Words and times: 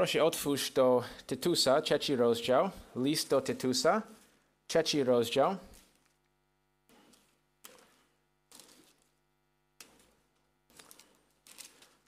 Proszę 0.00 0.24
otwórz 0.24 0.70
do 0.70 1.02
Tytusa, 1.26 1.82
trzeci 1.82 2.16
rozdział, 2.16 2.70
list 2.96 3.30
do 3.30 3.40
Tytusa, 3.40 4.02
trzeci 4.66 5.04
rozdział. 5.04 5.56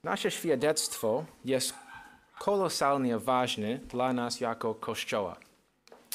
Nasze 0.04 0.30
świadectwo 0.30 1.24
jest 1.44 1.74
kolosalnie 2.38 3.18
ważne 3.18 3.78
dla 3.78 4.12
nas 4.12 4.40
jako 4.40 4.74
Kościoła. 4.74 5.36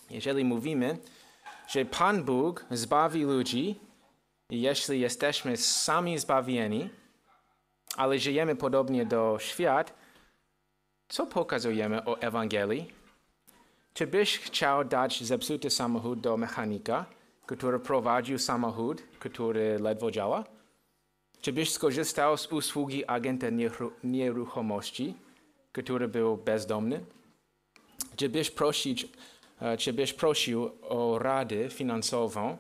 Jeżeli 0.10 0.44
mówimy, 0.44 0.98
że 1.68 1.86
Pan 1.86 2.24
Bóg 2.24 2.66
zbawi 2.72 3.24
ludzi 3.24 3.80
i 4.50 4.62
jeśli 4.62 5.00
jesteśmy 5.00 5.58
sami 5.58 6.20
zbawieni, 6.20 6.90
ale 7.98 8.20
żyjemy 8.20 8.56
podobnie 8.56 9.06
do 9.06 9.38
świat, 9.40 10.07
co 11.10 11.26
pokazujemy 11.26 12.06
o 12.06 12.20
Ewangelii? 12.20 12.92
Czy 13.94 14.08
byś 14.08 14.40
chciał 14.40 14.86
dać 14.86 15.24
zepsuty 15.24 15.70
samochód 15.70 16.20
do 16.20 16.38
mechanika, 16.38 17.06
który 17.46 17.80
prowadził 17.80 18.40
samochód, 18.40 19.04
który 19.20 19.80
ledwo 19.80 20.12
działa? 20.12 20.44
Czy 21.42 21.54
byś 21.54 21.72
skorzystał 21.72 22.38
z 22.38 22.48
usługi 22.48 23.06
agenta 23.06 23.48
nieruchomości, 24.04 25.14
który 25.72 26.08
był 26.08 26.38
bezdomny? 26.38 27.06
Czy 28.16 28.30
byś, 28.30 28.52
prosić, 28.52 29.08
e, 29.62 29.78
czy 29.78 29.94
byś 29.94 30.14
prosił 30.14 30.72
o 30.82 31.20
radę 31.20 31.70
finansową 31.70 32.58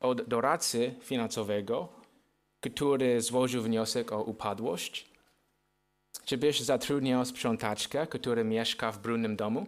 od 0.00 0.22
doradcy 0.22 0.94
finansowego, 1.00 1.88
który 2.60 3.20
złożył 3.20 3.62
wniosek 3.62 4.12
o 4.12 4.22
upadłość? 4.22 5.11
Czy 6.24 6.38
byś 6.38 6.60
zatrudniał 6.60 7.24
sprzątaczkę, 7.24 8.06
która 8.06 8.44
mieszka 8.44 8.92
w 8.92 8.98
brudnym 8.98 9.36
domu? 9.36 9.66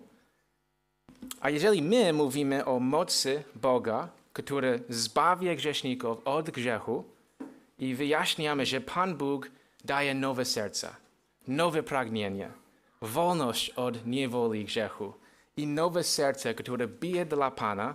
A 1.40 1.50
jeżeli 1.50 1.82
my 1.82 2.12
mówimy 2.12 2.64
o 2.64 2.80
mocy 2.80 3.44
Boga, 3.54 4.08
który 4.32 4.82
zbawia 4.88 5.54
grzeszników 5.54 6.18
od 6.24 6.50
grzechu 6.50 7.04
i 7.78 7.94
wyjaśniamy, 7.94 8.66
że 8.66 8.80
Pan 8.80 9.16
Bóg 9.16 9.50
daje 9.84 10.14
nowe 10.14 10.44
serca, 10.44 10.96
nowe 11.48 11.82
pragnienie, 11.82 12.50
wolność 13.00 13.70
od 13.70 14.06
niewoli 14.06 14.64
grzechu 14.64 15.12
i 15.56 15.66
nowe 15.66 16.04
serce, 16.04 16.54
które 16.54 16.88
bije 16.88 17.26
dla 17.26 17.50
Pana, 17.50 17.94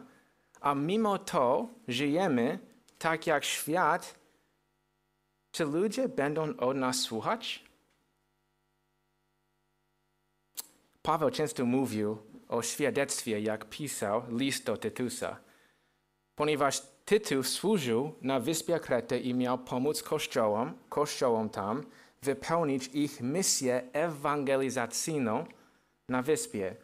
a 0.61 0.75
mimo 0.75 1.17
to 1.17 1.67
żyjemy 1.87 2.59
tak 2.99 3.27
jak 3.27 3.45
świat, 3.45 4.19
czy 5.51 5.65
ludzie 5.65 6.09
będą 6.09 6.57
od 6.57 6.77
nas 6.77 6.99
słuchać? 6.99 7.68
Paweł 11.01 11.29
często 11.29 11.65
mówił 11.65 12.17
o 12.47 12.61
świadectwie, 12.61 13.41
jak 13.41 13.69
pisał 13.69 14.23
list 14.29 14.65
do 14.65 14.77
Tytusa, 14.77 15.37
ponieważ 16.35 16.81
Tytus 17.05 17.49
służył 17.49 18.13
na 18.21 18.39
wyspie 18.39 18.79
Krety 18.79 19.19
i 19.19 19.33
miał 19.33 19.57
pomóc 19.57 20.03
kościołom, 20.03 20.73
kościołom 20.89 21.49
tam 21.49 21.83
wypełnić 22.21 22.87
ich 22.87 23.21
misję 23.21 23.83
ewangelizacyjną 23.93 25.45
na 26.09 26.21
wyspie. 26.21 26.75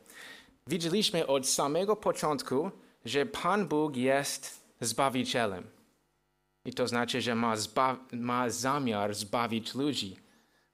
Widzieliśmy 0.67 1.27
od 1.27 1.47
samego 1.47 1.95
początku, 1.95 2.71
że 3.05 3.25
Pan 3.25 3.67
Bóg 3.67 3.95
jest 3.95 4.61
Zbawicielem. 4.81 5.63
I 6.65 6.73
to 6.73 6.87
znaczy, 6.87 7.21
że 7.21 7.35
ma, 7.35 7.55
zba- 7.55 7.97
ma 8.11 8.49
zamiar 8.49 9.13
zbawić 9.13 9.75
ludzi. 9.75 10.17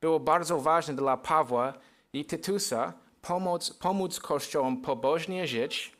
Było 0.01 0.19
bardzo 0.19 0.59
ważne 0.59 0.93
dla 0.93 1.17
Pawła 1.17 1.73
i 2.13 2.25
Tytusa 2.25 2.93
pomóc, 3.21 3.73
pomóc 3.73 4.19
Kościołom 4.19 4.81
pobożnie 4.81 5.47
żyć, 5.47 5.97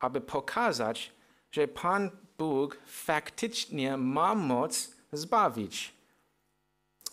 aby 0.00 0.20
pokazać, 0.20 1.12
że 1.50 1.68
Pan 1.68 2.10
Bóg 2.38 2.78
faktycznie 2.86 3.96
ma 3.96 4.34
moc 4.34 4.96
zbawić. 5.12 5.94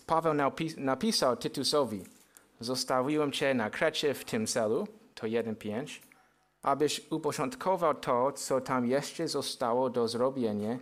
Paweł 0.05 0.33
napisał 0.77 1.37
Tytusowi, 1.37 2.05
zostawiłem 2.59 3.31
Cię 3.31 3.53
na 3.53 3.69
Krecie 3.69 4.13
w 4.13 4.25
tym 4.25 4.47
celu, 4.47 4.87
to 5.15 5.27
1.5, 5.27 5.99
abyś 6.61 7.01
uporządkował 7.11 7.95
to, 7.95 8.31
co 8.31 8.61
tam 8.61 8.87
jeszcze 8.87 9.27
zostało 9.27 9.89
do 9.89 10.07
zrobienia 10.07 10.77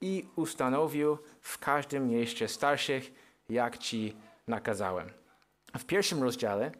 i 0.00 0.26
ustanowił 0.36 1.18
w 1.40 1.58
każdym 1.58 2.08
mieście 2.08 2.48
starszych, 2.48 3.12
jak 3.48 3.78
Ci 3.78 4.16
nakazałem. 4.48 5.10
W 5.78 5.84
pierwszym 5.84 6.22
rozdziale 6.22 6.72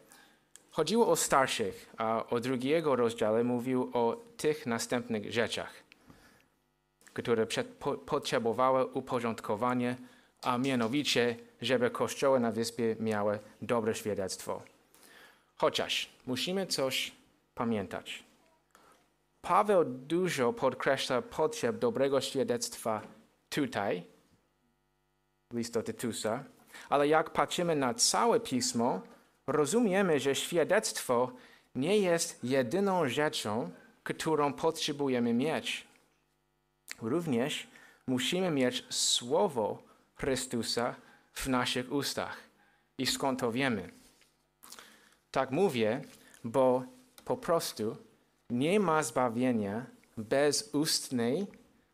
chodziło 0.73 1.07
o 1.07 1.15
starszych, 1.15 1.89
a 1.97 2.25
o 2.29 2.39
drugiego 2.39 2.95
rozdziale 2.95 3.43
mówił 3.43 3.89
o 3.93 4.23
tych 4.37 4.65
następnych 4.65 5.33
rzeczach, 5.33 5.73
które 7.13 7.47
potrzebowały 8.05 8.85
uporządkowania, 8.85 9.95
a 10.41 10.57
mianowicie, 10.57 11.35
żeby 11.61 11.89
kościoły 11.89 12.39
na 12.39 12.51
wyspie 12.51 12.95
miały 12.99 13.39
dobre 13.61 13.95
świadectwo. 13.95 14.61
Chociaż 15.55 16.09
musimy 16.25 16.67
coś 16.67 17.11
pamiętać. 17.55 18.23
Paweł 19.41 19.83
dużo 19.85 20.53
podkreśla 20.53 21.21
potrzeb 21.21 21.77
dobrego 21.77 22.21
świadectwa 22.21 23.01
tutaj, 23.49 24.03
list 25.53 25.73
do 25.73 25.83
Tytusa, 25.83 26.43
ale 26.89 27.07
jak 27.07 27.29
patrzymy 27.29 27.75
na 27.75 27.93
całe 27.93 28.39
pismo, 28.39 29.01
rozumiemy, 29.47 30.19
że 30.19 30.35
świadectwo 30.35 31.31
nie 31.75 31.97
jest 31.97 32.43
jedyną 32.43 33.07
rzeczą, 33.07 33.71
którą 34.03 34.53
potrzebujemy 34.53 35.33
mieć. 35.33 35.87
Również 37.01 37.67
musimy 38.07 38.51
mieć 38.51 38.85
słowo 38.89 39.83
Chrystusa 40.15 40.95
w 41.33 41.47
naszych 41.47 41.91
ustach. 41.91 42.37
I 42.97 43.05
skąd 43.05 43.39
to 43.39 43.51
wiemy? 43.51 43.89
Tak 45.31 45.51
mówię, 45.51 46.01
bo 46.43 46.83
po 47.25 47.37
prostu 47.37 47.97
nie 48.49 48.79
ma 48.79 49.03
zbawienia 49.03 49.85
bez 50.17 50.69
ustnej 50.73 51.47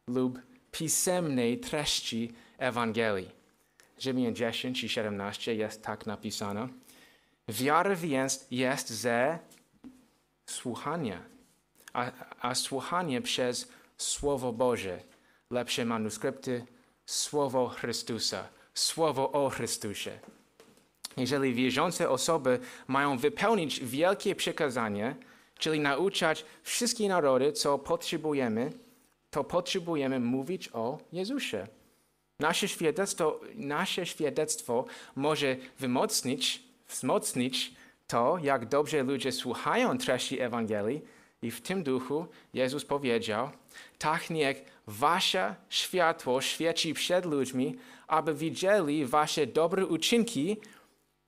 lub 0.08 0.40
pisemnej 0.72 1.60
treści 1.60 2.34
Ewangelii. 2.58 3.32
Rzymian 4.00 4.36
10 4.36 4.84
i 4.84 4.90
17 4.90 5.56
jest 5.56 5.84
tak 5.84 6.06
napisane. 6.06 6.68
Wiara 7.50 7.96
więc 7.96 8.46
jest 8.52 8.90
ze 8.90 9.40
słuchania, 10.46 11.24
a, 11.94 12.12
a 12.42 12.56
słuchanie 12.56 13.22
przez 13.22 13.72
Słowo 13.98 14.54
Boże, 14.54 15.00
lepsze 15.50 15.86
manuskrypty, 15.86 16.66
Słowo 17.06 17.68
Chrystusa, 17.68 18.48
Słowo 18.74 19.32
o 19.32 19.50
Chrystusie. 19.50 20.20
Jeżeli 21.18 21.54
wierzące 21.54 22.10
osoby 22.10 22.60
mają 22.88 23.18
wypełnić 23.18 23.80
wielkie 23.80 24.36
przekazanie, 24.36 25.16
czyli 25.60 25.80
nauczać 25.80 26.46
wszystkie 26.64 27.10
narody, 27.10 27.54
co 27.54 27.80
potrzebujemy, 27.80 28.72
to 29.30 29.44
potrzebujemy 29.44 30.20
mówić 30.20 30.70
o 30.74 30.98
Jezusie. 31.12 31.68
Nasze 32.40 32.68
świadectwo, 32.68 33.40
nasze 33.56 34.06
świadectwo 34.06 34.86
może 35.16 35.56
wzmocnić, 35.80 36.69
wzmocnić 36.90 37.76
to, 38.08 38.38
jak 38.42 38.66
dobrze 38.66 39.04
ludzie 39.04 39.32
słuchają 39.32 39.98
treści 39.98 40.40
Ewangelii, 40.40 41.02
i 41.42 41.52
w 41.52 41.62
tym 41.62 41.84
duchu 41.84 42.26
Jezus 42.54 42.86
powiedział: 42.86 43.50
Tak 43.98 44.30
niech 44.30 44.66
wasze 44.88 45.56
światło 45.70 46.42
świeci 46.42 46.94
przed 46.94 47.26
ludźmi, 47.26 47.78
aby 48.08 48.34
widzieli 48.34 49.06
wasze 49.06 49.48
dobre 49.48 49.86
uczynki 49.86 50.58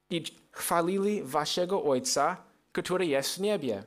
i 0.09 0.23
chwalili 0.51 1.23
waszego 1.23 1.83
Ojca, 1.83 2.37
który 2.71 3.05
jest 3.05 3.35
w 3.35 3.41
niebie. 3.41 3.83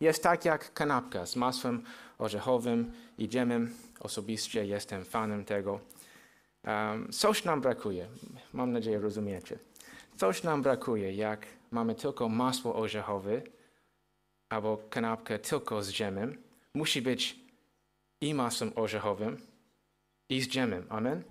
Jest 0.00 0.22
tak 0.22 0.44
jak 0.44 0.72
kanapka 0.72 1.26
z 1.26 1.36
masłem 1.36 1.84
orzechowym 2.18 2.92
i 3.18 3.28
dżemem. 3.28 3.74
Osobiście 4.00 4.66
jestem 4.66 5.04
fanem 5.04 5.44
tego. 5.44 5.80
Um, 6.64 7.12
coś 7.12 7.44
nam 7.44 7.60
brakuje. 7.60 8.06
Mam 8.52 8.72
nadzieję, 8.72 8.98
rozumiecie. 8.98 9.58
Coś 10.16 10.42
nam 10.42 10.62
brakuje, 10.62 11.12
jak 11.12 11.46
mamy 11.70 11.94
tylko 11.94 12.28
masło 12.28 12.74
orzechowe 12.74 13.42
albo 14.48 14.78
kanapkę 14.90 15.38
tylko 15.38 15.82
z 15.82 15.92
dżemem. 15.92 16.42
Musi 16.74 17.02
być 17.02 17.40
i 18.20 18.34
masłem 18.34 18.72
orzechowym, 18.76 19.36
i 20.28 20.40
z 20.40 20.48
dżemem. 20.48 20.86
Amen? 20.88 21.22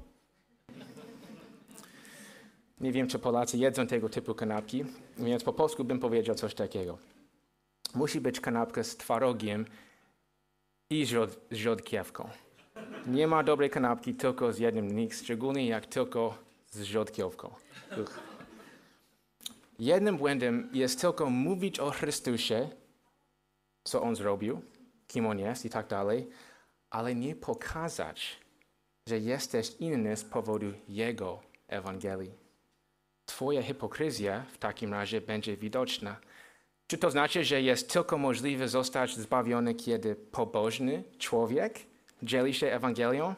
Nie 2.82 2.92
wiem, 2.92 3.08
czy 3.08 3.20
Polacy 3.20 3.58
jedzą 3.58 3.88
tego 3.88 4.10
typu 4.10 4.36
kanapki, 4.36 4.86
więc 5.18 5.44
po 5.44 5.54
polsku 5.54 5.84
bym 5.84 6.00
powiedział 6.00 6.36
coś 6.36 6.56
takiego. 6.56 6.98
Musi 7.96 8.22
być 8.22 8.40
kanapka 8.40 8.84
z 8.84 8.98
twarogiem 8.98 9.66
i 10.90 11.06
z 11.06 11.40
rzodkiewką. 11.52 12.30
Nie 13.08 13.28
ma 13.28 13.44
dobrej 13.44 13.70
kanapki 13.70 14.14
tylko 14.14 14.54
z 14.54 14.60
jednym 14.60 14.88
dni, 14.88 15.12
szczególnie 15.12 15.68
jak 15.68 15.86
tylko 15.86 16.38
z 16.72 16.82
rzodkiewką. 16.82 17.56
Jednym 19.80 20.18
błędem 20.18 20.70
jest 20.74 21.02
tylko 21.02 21.30
mówić 21.30 21.80
o 21.80 21.92
Chrystusie, 21.92 22.70
co 23.84 24.02
On 24.02 24.16
zrobił, 24.16 24.62
kim 25.08 25.28
On 25.28 25.40
jest 25.40 25.66
i 25.66 25.70
tak 25.70 25.88
dalej, 25.88 26.30
ale 26.90 27.16
nie 27.16 27.36
pokazać, 27.36 28.40
że 29.08 29.20
jesteś 29.20 29.76
inny 29.80 30.18
z 30.18 30.24
powodu 30.24 30.66
Jego 30.88 31.40
Ewangelii. 31.68 32.32
Twoja 33.26 33.64
hipokryzja 33.64 34.46
w 34.54 34.58
takim 34.58 34.94
razie 34.94 35.22
będzie 35.22 35.58
widoczna. 35.58 36.18
Czy 36.88 36.98
to 36.98 37.12
znaczy, 37.12 37.44
że 37.44 37.62
jest 37.62 37.94
tylko 37.94 38.18
możliwe 38.18 38.68
zostać 38.68 39.16
zbawiony, 39.16 39.76
kiedy 39.76 40.16
pobożny 40.16 41.04
człowiek 41.18 41.80
dzieli 42.24 42.54
się 42.54 42.68
Ewangelią? 42.68 43.36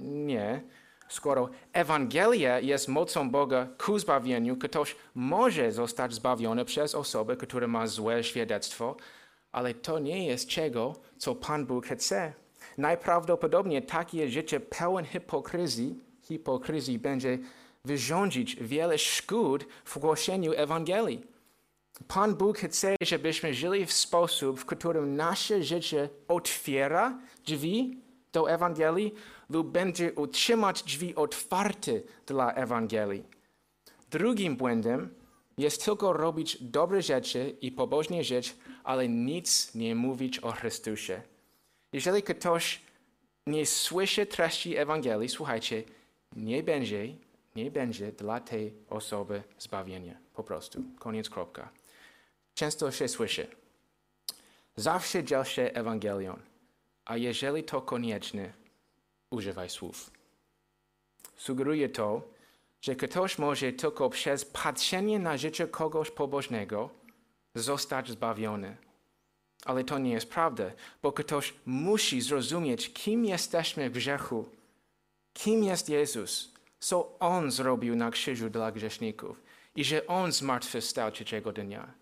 Nie. 0.00 0.62
Skoro 1.08 1.48
Ewangelia 1.72 2.60
jest 2.60 2.88
mocą 2.88 3.30
Boga 3.30 3.68
ku 3.78 3.98
zbawieniu, 3.98 4.56
ktoś 4.56 4.96
może 5.14 5.72
zostać 5.72 6.14
zbawiony 6.14 6.64
przez 6.64 6.94
osobę, 6.94 7.36
która 7.36 7.66
ma 7.66 7.86
złe 7.86 8.24
świadectwo, 8.24 8.96
ale 9.52 9.74
to 9.74 9.98
nie 9.98 10.26
jest 10.26 10.48
czego, 10.48 10.94
co 11.18 11.34
Pan 11.34 11.66
Bóg 11.66 11.86
chce. 11.86 12.32
Najprawdopodobniej 12.78 13.82
takie 13.82 14.28
życie 14.28 14.60
pełen 14.60 15.04
hipokryzji, 15.04 16.00
hipokryzji 16.22 16.98
będzie 16.98 17.38
wyrządzić 17.84 18.56
wiele 18.56 18.98
szkód 18.98 19.66
w 19.84 19.98
głoszeniu 19.98 20.52
Ewangelii. 20.56 21.26
Pan 22.08 22.34
Bóg 22.34 22.58
chce, 22.58 22.96
żebyśmy 23.00 23.54
żyli 23.54 23.86
w 23.86 23.92
sposób, 23.92 24.60
w 24.60 24.64
którym 24.64 25.16
nasze 25.16 25.62
życie 25.62 26.08
otwiera 26.28 27.18
drzwi 27.46 28.05
do 28.36 28.50
Ewangelii 28.50 29.14
lub 29.50 29.70
będzie 29.70 30.12
utrzymać 30.12 30.82
drzwi 30.82 31.14
otwarte 31.14 31.92
dla 32.26 32.52
Ewangelii. 32.52 33.24
Drugim 34.10 34.56
błędem 34.56 35.14
jest 35.58 35.84
tylko 35.84 36.12
robić 36.12 36.58
dobre 36.60 37.02
rzeczy 37.02 37.56
i 37.60 37.72
pobożnie 37.72 38.24
żyć, 38.24 38.56
ale 38.84 39.08
nic 39.08 39.74
nie 39.74 39.94
mówić 39.94 40.38
o 40.38 40.52
Chrystusie. 40.52 41.22
Jeżeli 41.92 42.22
ktoś 42.22 42.80
nie 43.46 43.66
słyszy 43.66 44.26
treści 44.26 44.76
Ewangelii, 44.76 45.28
słuchajcie, 45.28 45.82
nie 46.36 46.62
będzie, 46.62 47.14
nie 47.56 47.70
będzie 47.70 48.12
dla 48.12 48.40
tej 48.40 48.72
osoby 48.90 49.42
zbawienia. 49.58 50.14
Po 50.34 50.42
prostu. 50.44 50.82
Koniec, 50.98 51.30
kropka. 51.30 51.68
Często 52.54 52.90
się 52.90 53.08
słyszy. 53.08 53.46
Zawsze 54.76 55.24
dziel 55.24 55.44
się 55.44 55.62
Ewangelią, 55.62 56.38
a 57.06 57.16
jeżeli 57.16 57.64
to 57.64 57.82
konieczne, 57.82 58.52
używaj 59.30 59.70
słów. 59.70 60.10
Sugeruje 61.36 61.88
to, 61.88 62.22
że 62.80 62.96
ktoś 62.96 63.38
może 63.38 63.72
tylko 63.72 64.10
przez 64.10 64.44
patrzenie 64.44 65.18
na 65.18 65.36
życie 65.36 65.66
kogoś 65.66 66.10
pobożnego 66.10 66.90
zostać 67.54 68.10
zbawiony. 68.10 68.76
Ale 69.64 69.84
to 69.84 69.98
nie 69.98 70.12
jest 70.12 70.30
prawda, 70.30 70.70
bo 71.02 71.12
ktoś 71.12 71.54
musi 71.66 72.20
zrozumieć, 72.20 72.92
kim 72.92 73.24
jesteśmy 73.24 73.90
w 73.90 73.92
grzechu, 73.92 74.48
kim 75.32 75.64
jest 75.64 75.88
Jezus, 75.88 76.52
co 76.78 77.18
On 77.18 77.50
zrobił 77.50 77.96
na 77.96 78.10
krzyżu 78.10 78.50
dla 78.50 78.72
grzeszników 78.72 79.42
i 79.76 79.84
że 79.84 80.06
On 80.06 80.32
zmartwychwstał 80.32 81.10
trzeciego 81.12 81.52
dnia. 81.52 81.92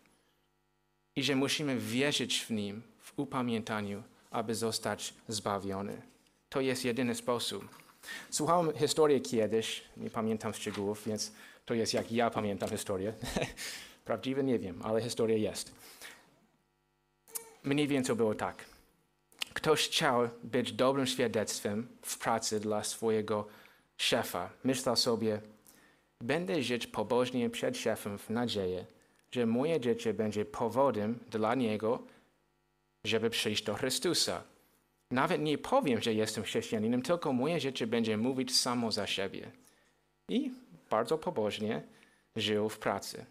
I 1.16 1.22
że 1.22 1.36
musimy 1.36 1.78
wierzyć 1.78 2.40
w 2.44 2.50
Nim 2.50 2.82
w 3.00 3.12
upamiętaniu, 3.16 4.02
aby 4.34 4.54
zostać 4.54 5.14
zbawiony. 5.28 6.02
To 6.48 6.60
jest 6.60 6.84
jedyny 6.84 7.14
sposób. 7.14 7.68
Słuchałem 8.30 8.72
historii 8.76 9.20
kiedyś, 9.20 9.82
nie 9.96 10.10
pamiętam 10.10 10.54
szczegółów, 10.54 11.02
więc 11.06 11.32
to 11.64 11.74
jest 11.74 11.94
jak 11.94 12.12
ja 12.12 12.30
pamiętam 12.30 12.68
historię. 12.68 13.12
Prawdziwe 14.04 14.44
nie 14.44 14.58
wiem, 14.58 14.82
ale 14.82 15.02
historia 15.02 15.36
jest. 15.36 15.74
Mniej 17.62 17.88
więcej 17.88 18.16
było 18.16 18.34
tak. 18.34 18.64
Ktoś 19.54 19.88
chciał 19.88 20.28
być 20.42 20.72
dobrym 20.72 21.06
świadectwem 21.06 21.88
w 22.02 22.18
pracy 22.18 22.60
dla 22.60 22.84
swojego 22.84 23.46
szefa. 23.96 24.50
Myślał 24.64 24.96
sobie, 24.96 25.40
będę 26.20 26.62
żyć 26.62 26.86
pobożnie 26.86 27.50
przed 27.50 27.76
szefem 27.76 28.18
w 28.18 28.30
nadziei, 28.30 28.84
że 29.32 29.46
moje 29.46 29.82
życie 29.82 30.14
będzie 30.14 30.44
powodem 30.44 31.18
dla 31.30 31.54
niego, 31.54 32.02
żeby 33.04 33.30
przyjść 33.30 33.64
do 33.64 33.74
Chrystusa. 33.74 34.42
Nawet 35.10 35.40
nie 35.40 35.58
powiem, 35.58 36.02
że 36.02 36.14
jestem 36.14 36.44
chrześcijaninem, 36.44 37.02
tylko 37.02 37.32
moje 37.32 37.60
życie 37.60 37.86
będzie 37.86 38.16
mówić 38.16 38.56
samo 38.56 38.92
za 38.92 39.06
siebie. 39.06 39.50
I 40.28 40.52
bardzo 40.90 41.18
pobożnie 41.18 41.82
żył 42.36 42.68
w 42.68 42.78
pracy. 42.78 43.24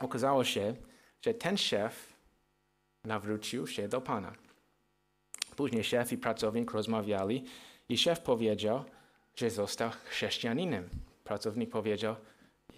Okazało 0.00 0.44
się, 0.44 0.74
że 1.22 1.34
ten 1.34 1.56
szef 1.56 2.12
nawrócił 3.04 3.66
się 3.66 3.88
do 3.88 4.00
Pana. 4.00 4.32
Później 5.56 5.84
szef 5.84 6.12
i 6.12 6.18
pracownik 6.18 6.70
rozmawiali 6.70 7.44
i 7.88 7.98
szef 7.98 8.20
powiedział, 8.20 8.84
że 9.36 9.50
został 9.50 9.90
chrześcijaninem. 10.04 10.88
Pracownik 11.24 11.70
powiedział, 11.70 12.16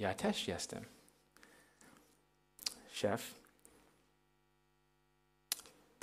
ja 0.01 0.15
też 0.15 0.49
jestem. 0.49 0.85
Szef, 2.93 3.35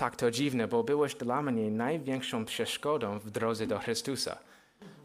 tak 0.02 0.16
to 0.16 0.32
dziwne, 0.32 0.68
bo 0.68 0.84
byłeś 0.84 1.16
dla 1.16 1.42
mnie 1.42 1.72
największą 1.72 2.46
przeszkodą 2.46 3.20
w 3.20 3.32
drodze 3.32 3.68
do 3.68 3.80
Chrystusa. 3.80 4.38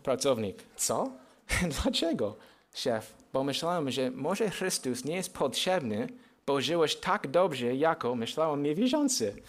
Pracownik, 0.02 0.62
co? 0.76 1.12
Dlaczego? 1.82 2.36
Szef, 2.74 3.14
bo 3.32 3.44
myślałem, 3.44 3.90
że 3.90 4.10
może 4.10 4.50
Chrystus 4.50 5.04
nie 5.04 5.16
jest 5.16 5.34
potrzebny, 5.34 6.08
bo 6.46 6.60
żyłeś 6.60 6.96
tak 6.96 7.28
dobrze, 7.28 7.74
jako 7.74 8.14
myślałem 8.14 8.62
niewierzący. 8.62 9.42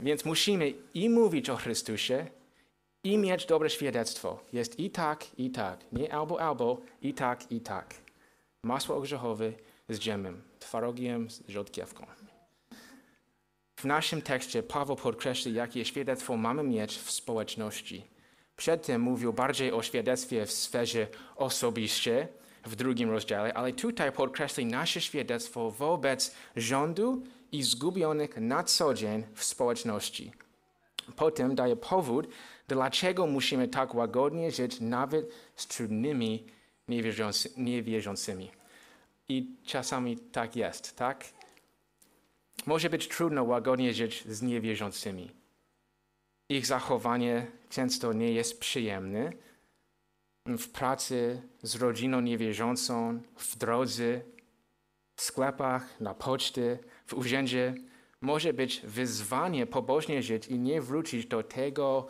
Więc 0.00 0.24
musimy 0.24 0.74
i 0.94 1.08
mówić 1.10 1.50
o 1.50 1.56
Chrystusie, 1.56 2.26
i 3.04 3.18
mieć 3.18 3.46
dobre 3.46 3.70
świadectwo. 3.70 4.40
Jest 4.52 4.80
i 4.80 4.90
tak, 4.90 5.26
i 5.38 5.50
tak. 5.50 5.78
Nie 5.92 6.14
albo, 6.14 6.40
albo, 6.40 6.80
i 7.02 7.14
tak, 7.14 7.52
i 7.52 7.60
tak. 7.60 7.94
Masło 8.62 8.96
orzechowe 8.96 9.52
z 9.88 9.98
dżemem, 9.98 10.42
twarogiem 10.58 11.30
z 11.30 11.48
rzodkiewką. 11.48 12.06
W 13.78 13.84
naszym 13.84 14.22
tekście 14.22 14.62
Paweł 14.62 14.96
podkreśla, 14.96 15.52
jakie 15.52 15.84
świadectwo 15.84 16.36
mamy 16.36 16.62
mieć 16.62 16.98
w 16.98 17.10
społeczności. 17.10 18.04
Przedtem 18.56 19.00
mówił 19.00 19.32
bardziej 19.32 19.72
o 19.72 19.82
świadectwie 19.82 20.46
w 20.46 20.52
sferze 20.52 21.06
osobistej, 21.36 22.26
w 22.64 22.76
drugim 22.76 23.10
rozdziale, 23.10 23.54
ale 23.54 23.72
tutaj 23.72 24.12
podkreśla 24.12 24.64
nasze 24.64 25.00
świadectwo 25.00 25.70
wobec 25.70 26.34
rządu 26.56 27.22
i 27.52 27.62
zgubionych 27.62 28.36
na 28.36 28.64
co 28.64 28.94
dzień 28.94 29.24
w 29.34 29.44
społeczności. 29.44 30.32
Potem 31.16 31.54
daje 31.54 31.76
powód, 31.76 32.28
dlaczego 32.68 33.26
musimy 33.26 33.68
tak 33.68 33.94
łagodnie 33.94 34.50
żyć 34.50 34.80
nawet 34.80 35.30
z 35.56 35.66
trudnymi 35.66 36.46
niewierzący, 36.88 37.50
niewierzącymi. 37.56 38.50
I 39.28 39.56
czasami 39.66 40.18
tak 40.18 40.56
jest, 40.56 40.96
tak? 40.96 41.24
Może 42.66 42.90
być 42.90 43.08
trudno 43.08 43.44
łagodnie 43.44 43.94
żyć 43.94 44.24
z 44.26 44.42
niewierzącymi. 44.42 45.30
Ich 46.48 46.66
zachowanie 46.66 47.46
często 47.68 48.12
nie 48.12 48.32
jest 48.32 48.60
przyjemne. 48.60 49.32
W 50.46 50.68
pracy 50.68 51.42
z 51.62 51.74
rodziną 51.74 52.20
niewierzącą, 52.20 53.20
w 53.36 53.56
drodze, 53.56 54.20
w 55.16 55.22
sklepach, 55.22 56.00
na 56.00 56.14
poczcie, 56.14 56.78
w 57.06 57.14
urzędzie 57.14 57.74
może 58.20 58.52
być 58.52 58.80
wyzwanie 58.84 59.66
pobożnie 59.66 60.22
żyć 60.22 60.46
i 60.46 60.58
nie 60.58 60.80
wrócić 60.80 61.26
do 61.26 61.42
tego 61.42 62.06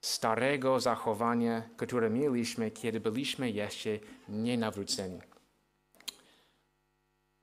starego 0.00 0.80
zachowania, 0.80 1.62
które 1.76 2.10
mieliśmy, 2.10 2.70
kiedy 2.70 3.00
byliśmy 3.00 3.50
jeszcze 3.50 3.90
nienawróceni. 4.28 5.29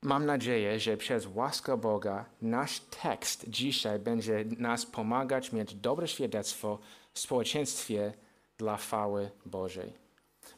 Mam 0.08 0.26
nadzieję, 0.26 0.80
że 0.80 0.98
przez 0.98 1.28
łaskę 1.36 1.78
Boga 1.78 2.26
nasz 2.42 2.80
tekst 2.80 3.46
dzisiaj 3.50 4.00
będzie 4.00 4.46
nas 4.58 4.86
pomagać 4.86 5.52
mieć 5.52 5.76
dobre 5.76 6.08
świadectwo 6.08 6.80
w 7.14 7.20
społeczeństwie 7.20 8.14
dla 8.58 8.78
chwały 8.78 9.32
Bożej. 9.46 9.94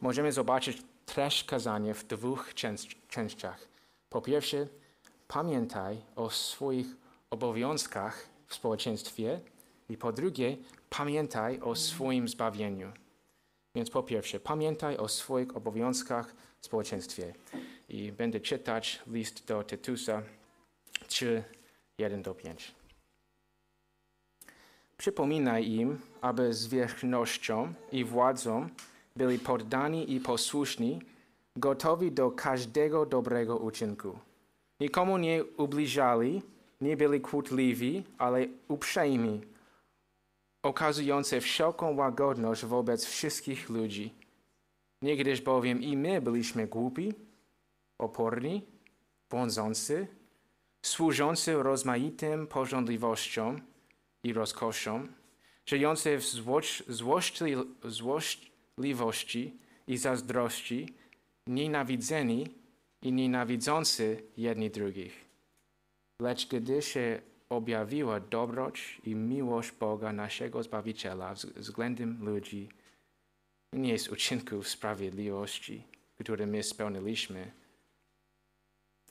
Możemy 0.02 0.32
zobaczyć 0.32 0.78
treść 1.06 1.44
kazania 1.44 1.94
w 1.94 2.04
dwóch 2.04 2.54
częściach. 3.08 3.68
Po 4.10 4.22
pierwsze, 4.22 4.68
pamiętaj 5.28 5.98
o 6.16 6.30
swoich 6.30 6.88
obowiązkach 7.30 8.30
w 8.48 8.56
społeczeństwie 8.56 9.40
i 9.90 9.98
po 9.98 10.12
drugie, 10.12 10.58
pamiętaj 10.90 11.60
o 11.60 11.76
swoim 11.76 12.28
zbawieniu. 12.28 12.92
Więc 13.76 13.90
po 13.90 14.04
pierwsze, 14.04 14.40
pamiętaj 14.40 14.98
o 14.98 15.08
swoich 15.08 15.58
obowiązkach 15.58 16.36
w 16.62 16.66
społeczeństwie. 16.66 17.34
I 17.90 18.12
będę 18.12 18.40
czytać 18.40 19.00
list 19.08 19.48
do 19.48 19.64
Tytusa 19.64 20.22
3, 21.08 21.44
1 21.98 22.22
do 22.22 22.36
5. 22.36 22.76
Przypominaj 24.98 25.72
im, 25.72 26.00
aby 26.22 26.54
z 26.54 26.68
wierzchnością 26.68 27.74
i 27.92 28.04
władzą 28.04 28.70
byli 29.16 29.40
poddani 29.40 30.14
i 30.14 30.20
posłuszni, 30.20 31.02
gotowi 31.56 32.12
do 32.12 32.32
każdego 32.32 33.06
dobrego 33.06 33.58
uczynku. 33.58 34.20
Nikomu 34.80 35.18
nie 35.18 35.44
ubliżali, 35.44 36.42
nie 36.82 36.98
byli 36.98 37.22
kłótliwi, 37.22 38.04
ale 38.18 38.48
uprzejmi, 38.68 39.42
okazujący 40.64 41.42
wszelką 41.42 41.96
łagodność 41.96 42.66
wobec 42.66 43.06
wszystkich 43.06 43.70
ludzi. 43.70 44.14
Niegdyś 45.02 45.42
bowiem 45.42 45.82
i 45.82 45.98
my 45.98 46.22
byliśmy 46.22 46.68
głupi, 46.68 47.14
oporni, 48.00 48.66
błądzący, 49.30 50.08
służący 50.86 51.54
rozmaitym 51.54 52.48
pożądliwościom 52.48 53.62
i 54.24 54.34
rozkoszom, 54.34 55.08
żyjący 55.66 56.18
w 56.18 56.26
złoś, 56.26 56.84
złośli, 56.88 57.56
i 59.88 59.98
zazdrości, 59.98 60.94
nienawidzeni 61.48 62.48
i 63.02 63.12
nienawidzący 63.12 64.24
jedni 64.38 64.70
drugich. 64.70 65.26
Lecz 66.22 66.48
gdy 66.48 66.82
się 66.82 67.22
objawiła 67.50 68.20
dobroć 68.20 69.02
i 69.04 69.16
miłość 69.16 69.72
Boga, 69.72 70.14
naszego 70.14 70.64
Zbawiciela 70.64 71.34
względem 71.56 72.26
ludzi, 72.26 72.70
nie 73.74 74.00
z 74.00 74.10
uczynków 74.10 74.68
sprawiedliwości, 74.70 75.84
które 76.20 76.46
my 76.46 76.64
spełniliśmy, 76.64 77.52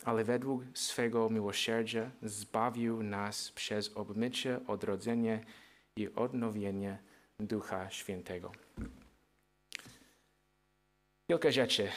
ale 0.04 0.24
według 0.24 0.62
swego 0.74 1.30
miłosierdzia 1.30 2.10
zbawił 2.22 3.02
nas 3.02 3.52
przez 3.52 3.96
obmycie, 3.96 4.60
odrodzenie 4.66 5.44
i 5.96 6.08
odnowienie 6.14 6.98
Ducha 7.40 7.90
Świętego. 7.90 8.52
Kilka 11.30 11.50
rzeczy 11.50 11.88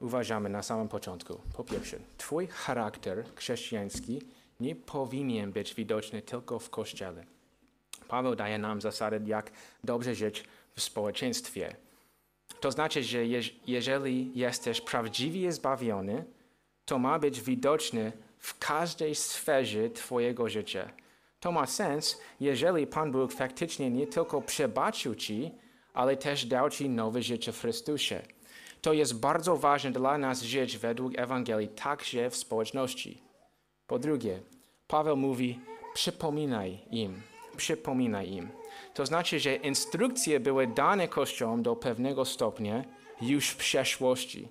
uważamy 0.00 0.48
na 0.48 0.62
samym 0.62 0.88
początku. 0.88 1.40
Po 1.56 1.64
pierwsze, 1.64 1.98
Twój 2.18 2.46
charakter 2.46 3.24
chrześcijański 3.34 4.22
nie 4.60 4.76
powinien 4.76 5.52
być 5.52 5.74
widoczny 5.74 6.22
tylko 6.22 6.58
w 6.58 6.70
kościele. 6.70 7.24
Paweł 8.08 8.36
daje 8.36 8.58
nam 8.58 8.80
zasadę, 8.80 9.20
jak 9.26 9.50
dobrze 9.84 10.14
żyć 10.14 10.44
w 10.74 10.82
społeczeństwie. 10.82 11.76
To 12.60 12.72
znaczy, 12.72 13.02
że 13.02 13.26
jeżeli 13.66 14.38
jesteś 14.38 14.80
prawdziwie 14.80 15.52
zbawiony, 15.52 16.24
to 16.86 16.98
ma 16.98 17.18
być 17.18 17.40
widoczny 17.40 18.12
w 18.38 18.58
każdej 18.58 19.14
sferze 19.14 19.90
Twojego 19.90 20.48
życia. 20.48 20.90
To 21.40 21.52
ma 21.52 21.66
sens, 21.66 22.20
jeżeli 22.40 22.86
Pan 22.86 23.12
Bóg 23.12 23.32
faktycznie 23.32 23.90
nie 23.90 24.06
tylko 24.06 24.42
przebaczył 24.42 25.14
Ci, 25.14 25.50
ale 25.94 26.16
też 26.16 26.46
dał 26.46 26.70
Ci 26.70 26.88
nowe 26.88 27.22
życie 27.22 27.52
w 27.52 27.60
Chrystusie. 27.60 28.22
To 28.82 28.92
jest 28.92 29.20
bardzo 29.20 29.56
ważne 29.56 29.90
dla 29.90 30.18
nas 30.18 30.42
żyć 30.42 30.78
według 30.78 31.18
Ewangelii, 31.18 31.68
także 31.68 32.30
w 32.30 32.36
społeczności. 32.36 33.22
Po 33.86 33.98
drugie, 33.98 34.40
Paweł 34.88 35.16
mówi: 35.16 35.60
przypominaj 35.94 36.78
im, 36.90 37.22
przypominaj 37.56 38.30
im. 38.30 38.48
To 38.94 39.06
znaczy, 39.06 39.40
że 39.40 39.56
instrukcje 39.56 40.40
były 40.40 40.66
dane 40.66 41.08
Kościołom 41.08 41.62
do 41.62 41.76
pewnego 41.76 42.24
stopnia 42.24 42.84
już 43.20 43.48
w 43.48 43.56
przeszłości. 43.56 44.48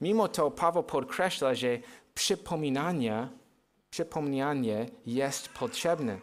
Mimo 0.00 0.28
to 0.28 0.50
Paweł 0.50 0.82
podkreśla, 0.82 1.54
że 1.54 1.78
przypominanie, 2.14 3.28
przypomnienie 3.90 4.86
jest 5.06 5.48
potrzebne. 5.48 6.18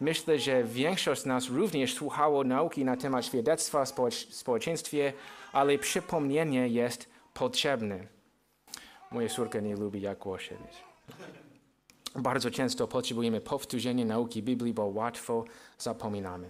Myślę, 0.00 0.38
że 0.38 0.64
większość 0.64 1.22
z 1.22 1.26
nas 1.26 1.48
również 1.48 1.94
słuchało 1.94 2.44
nauki 2.44 2.84
na 2.84 2.96
temat 2.96 3.26
świadectwa 3.26 3.84
w 3.84 4.14
społeczeństwie, 4.30 5.12
ale 5.52 5.78
przypomnienie 5.78 6.68
jest 6.68 7.08
potrzebne. 7.34 8.06
Moja 9.10 9.28
córka 9.28 9.60
nie 9.60 9.76
lubi 9.76 10.00
jak 10.00 10.18
głoszę. 10.18 10.54
Bardzo 12.14 12.50
często 12.50 12.88
potrzebujemy 12.88 13.40
powtórzenia 13.40 14.04
nauki 14.04 14.42
Biblii, 14.42 14.74
bo 14.74 14.86
łatwo 14.86 15.44
zapominamy. 15.78 16.48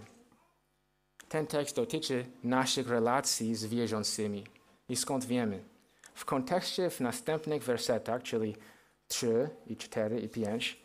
Ten 1.29 1.47
tekst 1.47 1.75
dotyczy 1.75 2.25
naszych 2.43 2.89
relacji 2.89 3.55
z 3.55 3.65
wierzącymi. 3.65 4.43
I 4.89 4.95
skąd 4.95 5.25
wiemy? 5.25 5.63
W 6.19 6.25
kontekście 6.25 6.89
w 6.89 6.99
następnych 6.99 7.63
wersetach, 7.63 8.23
czyli 8.23 8.55
3 9.07 9.49
i 9.67 9.77
4 9.77 10.21
i 10.21 10.29
5, 10.29 10.77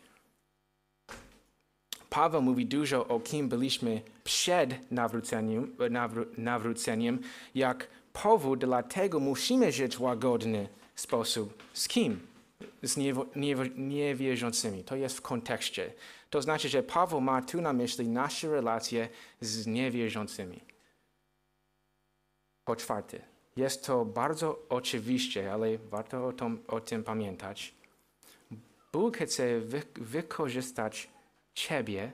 Paweł 2.09 2.41
mówi 2.41 2.65
dużo 2.65 3.07
o 3.07 3.19
kim 3.19 3.49
byliśmy 3.49 4.01
przed 4.23 4.91
nawróceniem, 4.91 5.75
nawró 5.89 6.25
nawróceniem 6.37 7.19
jak 7.55 7.87
powód, 8.13 8.59
dlatego 8.59 9.19
musimy 9.19 9.71
żyć 9.71 9.97
w 9.97 10.01
łagodny 10.01 10.69
sposób. 10.95 11.63
Z 11.73 11.87
kim? 11.87 12.27
Z 12.83 12.97
niewierzącymi. 13.75 14.83
To 14.83 14.95
jest 14.95 15.17
w 15.17 15.21
kontekście. 15.21 15.93
To 16.29 16.41
znaczy, 16.41 16.69
że 16.69 16.83
Paweł 16.83 17.21
ma 17.21 17.41
tu 17.41 17.61
na 17.61 17.73
myśli 17.73 18.07
nasze 18.07 18.49
relacje 18.49 19.09
z 19.41 19.67
niewierzącymi. 19.67 20.59
Po 22.65 22.75
czwarte, 22.75 23.34
jest 23.55 23.85
to 23.85 24.05
bardzo 24.05 24.59
oczywiste, 24.69 25.53
ale 25.53 25.77
warto 25.77 26.17
o, 26.17 26.33
o 26.67 26.81
tym 26.81 27.03
pamiętać. 27.03 27.73
Bóg 28.93 29.17
chce 29.17 29.59
wy, 29.59 29.81
wykorzystać 29.95 31.09
Ciebie 31.53 32.11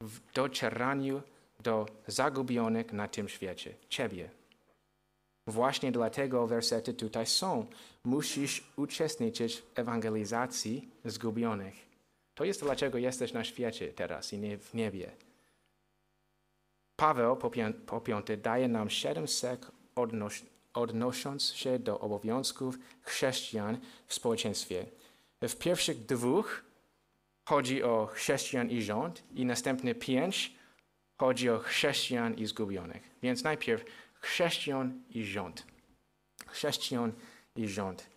w 0.00 0.32
docieraniu 0.32 1.22
do 1.60 1.86
zagubionych 2.06 2.92
na 2.92 3.08
tym 3.08 3.28
świecie. 3.28 3.74
Ciebie. 3.88 4.30
Właśnie 5.46 5.92
dlatego 5.92 6.46
wersety 6.46 6.94
tutaj 6.94 7.26
są. 7.26 7.66
Musisz 8.04 8.72
uczestniczyć 8.76 9.56
w 9.56 9.78
ewangelizacji 9.78 10.88
zgubionych. 11.04 11.74
To 12.34 12.44
jest 12.44 12.62
dlaczego 12.62 12.98
jesteś 12.98 13.32
na 13.32 13.44
świecie 13.44 13.88
teraz 13.88 14.32
i 14.32 14.38
nie 14.38 14.58
w 14.58 14.74
niebie. 14.74 15.10
Paweł 16.96 17.36
po 17.86 18.00
piąte 18.00 18.36
daje 18.36 18.68
nam 18.68 18.90
siedem 18.90 19.28
sek 19.28 19.66
odnos 19.94 20.42
odnosząc 20.74 21.52
się 21.52 21.78
do 21.78 22.00
obowiązków 22.00 22.78
chrześcijan 23.02 23.78
w 24.06 24.14
społeczeństwie. 24.14 24.86
W 25.42 25.56
pierwszych 25.56 26.06
dwóch 26.06 26.64
chodzi 27.44 27.82
o 27.82 28.06
chrześcijan 28.06 28.70
i 28.70 28.82
rząd 28.82 29.22
i 29.34 29.44
następne 29.44 29.94
pięć 29.94 30.54
chodzi 31.18 31.50
o 31.50 31.58
chrześcijan 31.58 32.34
i 32.34 32.46
zgubionych. 32.46 33.02
Więc 33.22 33.44
najpierw 33.44 33.84
chrześcijan 34.14 35.02
i 35.10 35.24
rząd. 35.24 35.66
Chrześcijan 36.46 37.12
i 37.56 37.68
rząd. 37.68 38.10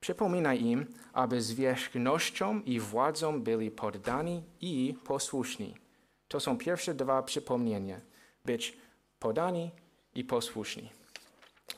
Przypominaj 0.00 0.62
im, 0.62 0.86
aby 1.12 1.42
zwierzchnością 1.42 2.60
i 2.60 2.80
władzą 2.80 3.42
byli 3.42 3.70
poddani 3.70 4.42
i 4.60 4.94
posłuszni. 5.04 5.74
To 6.28 6.40
są 6.40 6.58
pierwsze 6.58 6.94
dwa 6.94 7.22
przypomnienia. 7.22 8.00
Być 8.44 8.76
podani 9.18 9.70
i 10.14 10.24
posłuszni. 10.24 11.01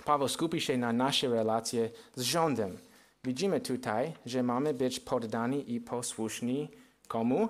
Paweł 0.05 0.29
skupi 0.29 0.61
się 0.61 0.79
na 0.79 0.93
nasze 0.93 1.29
relacje 1.29 1.91
z 2.15 2.21
rządem. 2.21 2.79
Widzimy 3.25 3.61
tutaj, 3.61 4.13
że 4.27 4.43
mamy 4.43 4.75
być 4.75 5.01
poddani 5.01 5.75
i 5.75 5.81
posłuszni 5.81 6.71
komu? 7.09 7.49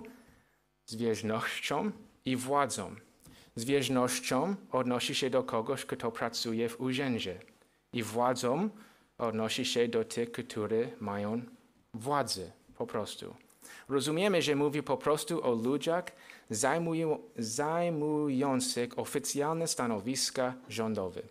Zwierzchnością 0.87 1.91
i 2.25 2.37
władzą. 2.37 2.95
Zwierzchnością 3.57 4.55
odnosi 4.73 5.15
się 5.15 5.31
do 5.31 5.43
kogoś, 5.43 5.85
kto 5.85 6.13
pracuje 6.13 6.69
w 6.69 6.81
urzędzie. 6.81 7.41
I 7.93 8.03
władzą 8.03 8.71
odnosi 9.19 9.65
się 9.65 9.89
do 9.89 10.05
tych, 10.05 10.33
którzy 10.33 10.91
mają 11.01 11.43
władzę, 11.95 12.51
po 12.77 12.87
prostu. 12.87 13.35
Rozumiemy, 13.89 14.43
że 14.43 14.55
mówi 14.55 14.83
po 14.83 14.97
prostu 14.97 15.45
o 15.47 15.53
ludziach 15.53 16.05
zajmują, 16.51 17.19
zajmujących 17.39 18.99
oficjalne 18.99 19.67
stanowiska 19.67 20.55
rządowe. 20.69 21.23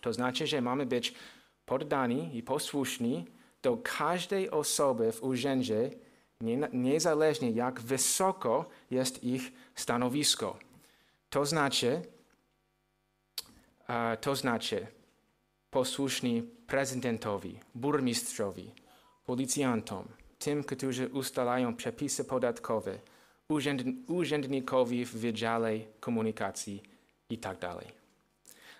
To 0.00 0.12
znaczy, 0.12 0.46
że 0.46 0.60
mamy 0.60 0.86
być 0.86 1.14
poddani 1.66 2.36
i 2.36 2.42
posłuszni 2.42 3.26
do 3.62 3.76
każdej 3.76 4.50
osoby 4.50 5.12
w 5.12 5.22
urzędzie, 5.22 5.90
niezależnie 6.72 7.50
jak 7.50 7.80
wysoko 7.80 8.68
jest 8.90 9.24
ich 9.24 9.52
stanowisko. 9.74 10.58
To 11.30 11.46
znaczy, 11.46 12.02
to 14.20 14.36
znaczy 14.36 14.86
posłuszni 15.70 16.42
prezydentowi, 16.66 17.60
burmistrzowi, 17.74 18.70
policjantom, 19.26 20.04
tym, 20.38 20.64
którzy 20.64 21.08
ustalają 21.08 21.76
przepisy 21.76 22.24
podatkowe, 22.24 22.98
urzędnikowi 24.08 25.04
w 25.04 25.16
Wydziale 25.16 25.78
Komunikacji 26.00 26.82
itd. 27.30 27.97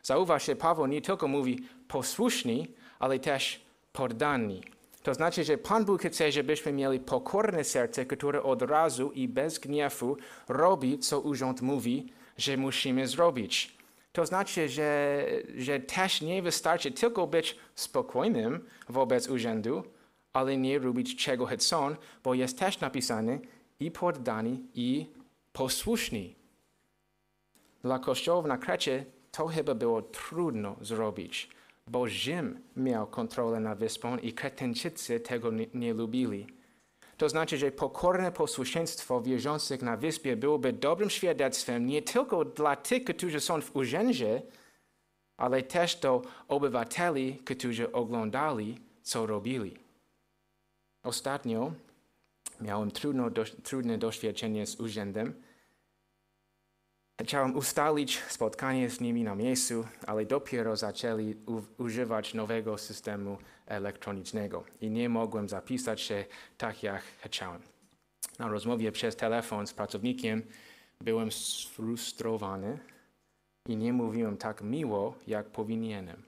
Zauważ, 0.02 0.46
że 0.46 0.56
Paweł 0.56 0.86
nie 0.86 1.02
tylko 1.02 1.28
mówi 1.28 1.58
posłuszni, 1.88 2.68
ale 2.98 3.18
też 3.18 3.60
poddani. 3.92 4.62
To 5.02 5.14
znaczy, 5.14 5.44
że 5.44 5.58
Pan 5.58 5.84
Bóg 5.84 6.02
chce, 6.02 6.32
żebyśmy 6.32 6.72
mieli 6.72 7.00
pokorne 7.00 7.64
serce, 7.64 8.06
które 8.06 8.42
od 8.42 8.62
razu 8.62 9.12
i 9.12 9.28
bez 9.28 9.58
gniewu 9.58 10.16
robi, 10.48 10.98
co 10.98 11.20
urząd 11.20 11.62
mówi, 11.62 12.12
że 12.36 12.56
musimy 12.56 13.06
zrobić. 13.06 13.78
To 14.12 14.26
znaczy, 14.26 14.68
że, 14.68 15.24
że 15.56 15.80
też 15.80 16.20
nie 16.20 16.42
wystarczy 16.42 16.90
tylko 16.90 17.26
być 17.26 17.56
spokojnym 17.74 18.64
wobec 18.88 19.28
urzędu, 19.28 19.82
ale 20.32 20.56
nie 20.56 20.78
robić 20.78 21.24
czego 21.24 21.46
chcą, 21.46 21.96
bo 22.24 22.34
jest 22.34 22.58
też 22.58 22.80
napisane 22.80 23.38
i 23.80 23.90
poddany, 23.90 24.58
i 24.74 25.06
posłuszni. 25.52 26.34
Dla 27.82 27.98
kościołów 27.98 28.46
na 28.46 28.58
Krecie 28.58 29.04
to 29.38 29.46
chyba 29.46 29.74
było 29.74 30.02
trudno 30.02 30.76
zrobić, 30.80 31.48
bo 31.86 32.08
Rzym 32.08 32.60
miał 32.76 33.06
kontrolę 33.06 33.60
nad 33.60 33.78
wyspą 33.78 34.16
i 34.16 34.32
Kretenczycy 34.32 35.20
tego 35.20 35.50
nie, 35.74 35.94
lubili. 35.94 36.46
To 37.16 37.28
znaczy, 37.28 37.58
że 37.58 37.72
pokorne 37.72 38.32
posłuszeństwo 38.32 39.22
wierzących 39.22 39.82
na 39.82 39.96
wyspie 39.96 40.36
byłoby 40.36 40.72
dobrym 40.72 41.10
świadectwem 41.10 41.86
nie 41.86 42.02
tylko 42.02 42.44
dla 42.44 42.76
tych, 42.76 43.04
którzy 43.04 43.40
są 43.40 43.60
w 43.60 43.76
urzędzie, 43.76 44.42
ale 45.36 45.62
też 45.62 45.96
do 45.96 46.22
obywateli, 46.48 47.38
którzy 47.44 47.92
oglądali, 47.92 48.78
co 49.02 49.26
robili. 49.26 49.76
Ostatnio 51.02 51.72
miałem 52.60 52.90
trudno, 52.90 53.30
do, 53.30 53.44
trudne 53.44 53.98
doświadczenie 53.98 54.66
z 54.66 54.80
urzędem. 54.80 55.34
Chciałem 57.22 57.56
ustalić 57.56 58.22
spotkanie 58.28 58.90
z 58.90 59.00
nimi 59.00 59.24
na 59.24 59.34
miejscu, 59.34 59.84
ale 60.06 60.26
dopiero 60.26 60.76
zaczęli 60.76 61.36
używać 61.78 62.34
nowego 62.34 62.78
systemu 62.78 63.38
elektronicznego 63.66 64.64
i 64.80 64.90
nie 64.90 65.08
mogłem 65.08 65.48
zapisać 65.48 66.00
się 66.00 66.24
tak, 66.58 66.82
jak 66.82 67.02
chciałem. 67.20 67.62
Na 68.38 68.48
rozmowie 68.48 68.92
przez 68.92 69.16
telefon 69.16 69.66
z 69.66 69.72
pracownikiem 69.72 70.42
byłem 71.00 71.32
sfrustrowany 71.32 72.78
i 73.68 73.76
nie 73.76 73.92
mówiłem 73.92 74.36
tak 74.36 74.62
miło, 74.62 75.14
jak 75.26 75.46
powinienem. 75.46 76.22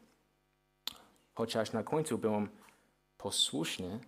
Chociaż 1.35 1.73
na 1.73 1.83
końcu 1.83 2.19
byłem 2.19 2.49
posłuszny, 3.17 4.01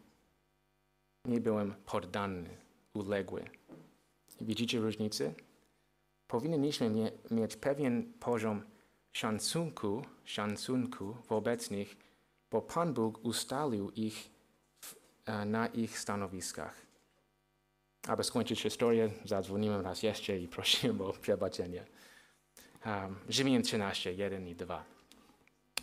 nie 1.24 1.40
byłem 1.40 1.74
poddany, 1.86 2.48
uległy. 2.94 3.44
Widzicie 4.40 4.78
różnicę? 4.78 5.34
Powinniśmy 6.32 6.90
mie 6.90 7.10
mieć 7.30 7.56
pewien 7.56 8.12
poziom 8.20 8.62
szacunku, 9.12 10.02
szacunku 10.24 11.16
wobec 11.28 11.70
nich, 11.70 11.96
bo 12.50 12.62
Pan 12.62 12.94
Bóg 12.94 13.24
ustalił 13.24 13.90
ich 13.90 14.30
w, 14.80 14.94
e, 15.26 15.44
na 15.44 15.66
ich 15.66 15.98
stanowiskach. 15.98 16.74
Aby 18.08 18.24
skończyć 18.24 18.62
historię, 18.62 19.10
zadzwoniłem 19.24 19.80
raz 19.80 20.02
jeszcze 20.02 20.38
i 20.38 20.48
prosiłem 20.56 21.00
o 21.00 21.12
przebaczenie. 21.12 21.84
Um, 22.86 23.16
Rzymian 23.28 23.62
13, 23.62 24.14
1 24.14 24.48
i 24.48 24.54
2. 24.54 24.84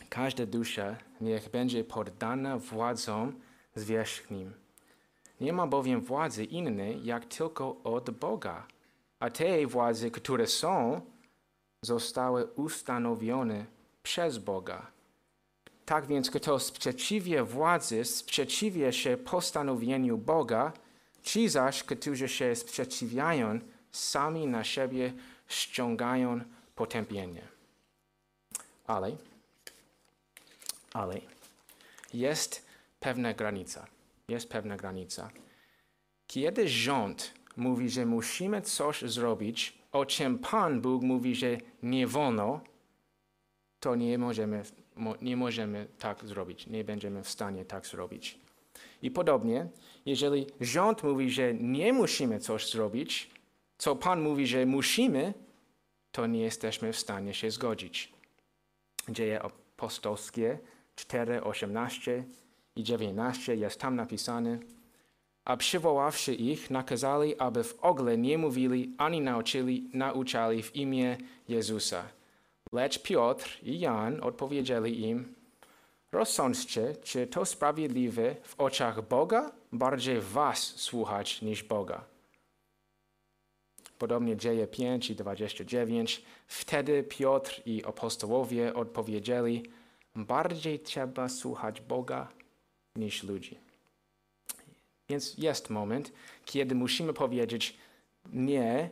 Każda 0.09 0.45
dusza 0.45 0.95
niech 1.21 1.49
będzie 1.49 1.83
poddana 1.83 2.57
władzom 2.57 3.39
zwierzchnim. 3.75 4.53
Nie 5.41 5.53
ma 5.53 5.67
bowiem 5.67 6.01
władzy 6.01 6.43
innej, 6.45 7.05
jak 7.05 7.25
tylko 7.25 7.75
od 7.83 8.09
Boga, 8.09 8.67
a 9.19 9.29
te 9.29 9.67
władze, 9.67 10.11
które 10.11 10.47
są, 10.47 11.01
zostały 11.81 12.45
ustanowione 12.45 13.65
przez 14.03 14.37
Boga. 14.37 14.91
Tak 15.85 16.05
więc, 16.07 16.31
kto 16.31 16.59
sprzeciwia 16.59 17.45
władzy, 17.45 18.05
sprzeciwia 18.05 18.91
się 18.91 19.17
postanowieniu 19.17 20.17
Boga, 20.17 20.73
ci 21.23 21.49
zaś, 21.49 21.83
którzy 21.83 22.27
się 22.29 22.55
sprzeciwiają, 22.55 23.59
sami 23.91 24.47
na 24.47 24.63
siebie 24.63 25.13
ściągają 25.47 26.41
potępienie. 26.75 27.47
Ale, 28.87 29.17
ale 30.93 31.21
jest 32.13 32.65
pewna 32.99 33.33
granica. 33.33 33.87
Jest 34.27 34.49
pewna 34.49 34.77
granica. 34.77 35.29
Kiedy 36.27 36.67
rząd 36.67 37.33
mówi, 37.59 37.89
że 37.89 38.05
musimy 38.05 38.61
coś 38.61 39.01
zrobić, 39.01 39.79
o 39.91 40.05
czym 40.05 40.39
Pan 40.39 40.81
Bóg 40.81 41.03
mówi, 41.03 41.35
że 41.35 41.57
nie 41.83 42.07
wolno, 42.07 42.61
to 43.79 43.95
nie 43.95 44.17
możemy, 44.17 44.63
nie 45.21 45.37
możemy 45.37 45.87
tak 45.99 46.25
zrobić. 46.25 46.67
Nie 46.67 46.83
będziemy 46.83 47.23
w 47.23 47.29
stanie 47.29 47.65
tak 47.65 47.87
zrobić. 47.87 48.39
I 49.01 49.11
podobnie, 49.11 49.67
jeżeli 50.05 50.47
rząd 50.61 51.03
mówi, 51.03 51.31
że 51.31 51.53
nie 51.53 51.93
musimy 51.93 52.39
coś 52.39 52.69
zrobić, 52.69 53.31
co 53.77 53.95
Pan 53.95 54.21
mówi, 54.21 54.47
że 54.47 54.65
musimy, 54.65 55.33
to 56.11 56.27
nie 56.27 56.41
jesteśmy 56.41 56.93
w 56.93 56.99
stanie 56.99 57.33
się 57.33 57.51
zgodzić. 57.51 58.13
Dzieje 59.09 59.41
apostolskie 59.41 60.59
4, 60.95 61.43
18 61.43 62.23
i 62.75 62.83
19 62.83 63.55
jest 63.55 63.79
tam 63.79 63.95
napisane, 63.95 64.59
a 65.49 65.57
przywoławszy 65.57 66.33
ich, 66.33 66.69
nakazali, 66.69 67.39
aby 67.39 67.63
w 67.63 67.79
ogóle 67.79 68.17
nie 68.17 68.37
mówili 68.37 68.93
ani 68.97 69.21
nauczyli, 69.21 69.89
nauczali 69.93 70.63
w 70.63 70.75
imię 70.75 71.17
Jezusa. 71.47 72.03
Lecz 72.73 73.01
Piotr 73.01 73.59
i 73.63 73.79
Jan 73.79 74.23
odpowiedzieli 74.23 75.01
im, 75.01 75.33
rozsądźcie, 76.11 76.95
czy 77.03 77.27
to 77.27 77.45
sprawiedliwe 77.45 78.35
w 78.43 78.59
oczach 78.59 79.07
Boga, 79.07 79.51
bardziej 79.71 80.21
was 80.21 80.59
słuchać 80.59 81.41
niż 81.41 81.63
Boga. 81.63 82.03
Podobnie 83.97 84.37
dzieje 84.37 84.67
5 84.67 85.09
i 85.09 85.15
29. 85.15 86.23
Wtedy 86.47 87.03
Piotr 87.03 87.61
i 87.65 87.83
apostołowie 87.85 88.73
odpowiedzieli, 88.73 89.63
bardziej 90.15 90.79
trzeba 90.79 91.29
słuchać 91.29 91.81
Boga 91.81 92.27
niż 92.95 93.23
ludzi. 93.23 93.68
Więc 95.09 95.37
jest 95.37 95.69
moment, 95.69 96.11
kiedy 96.45 96.75
musimy 96.75 97.13
powiedzieć 97.13 97.77
nie 98.33 98.89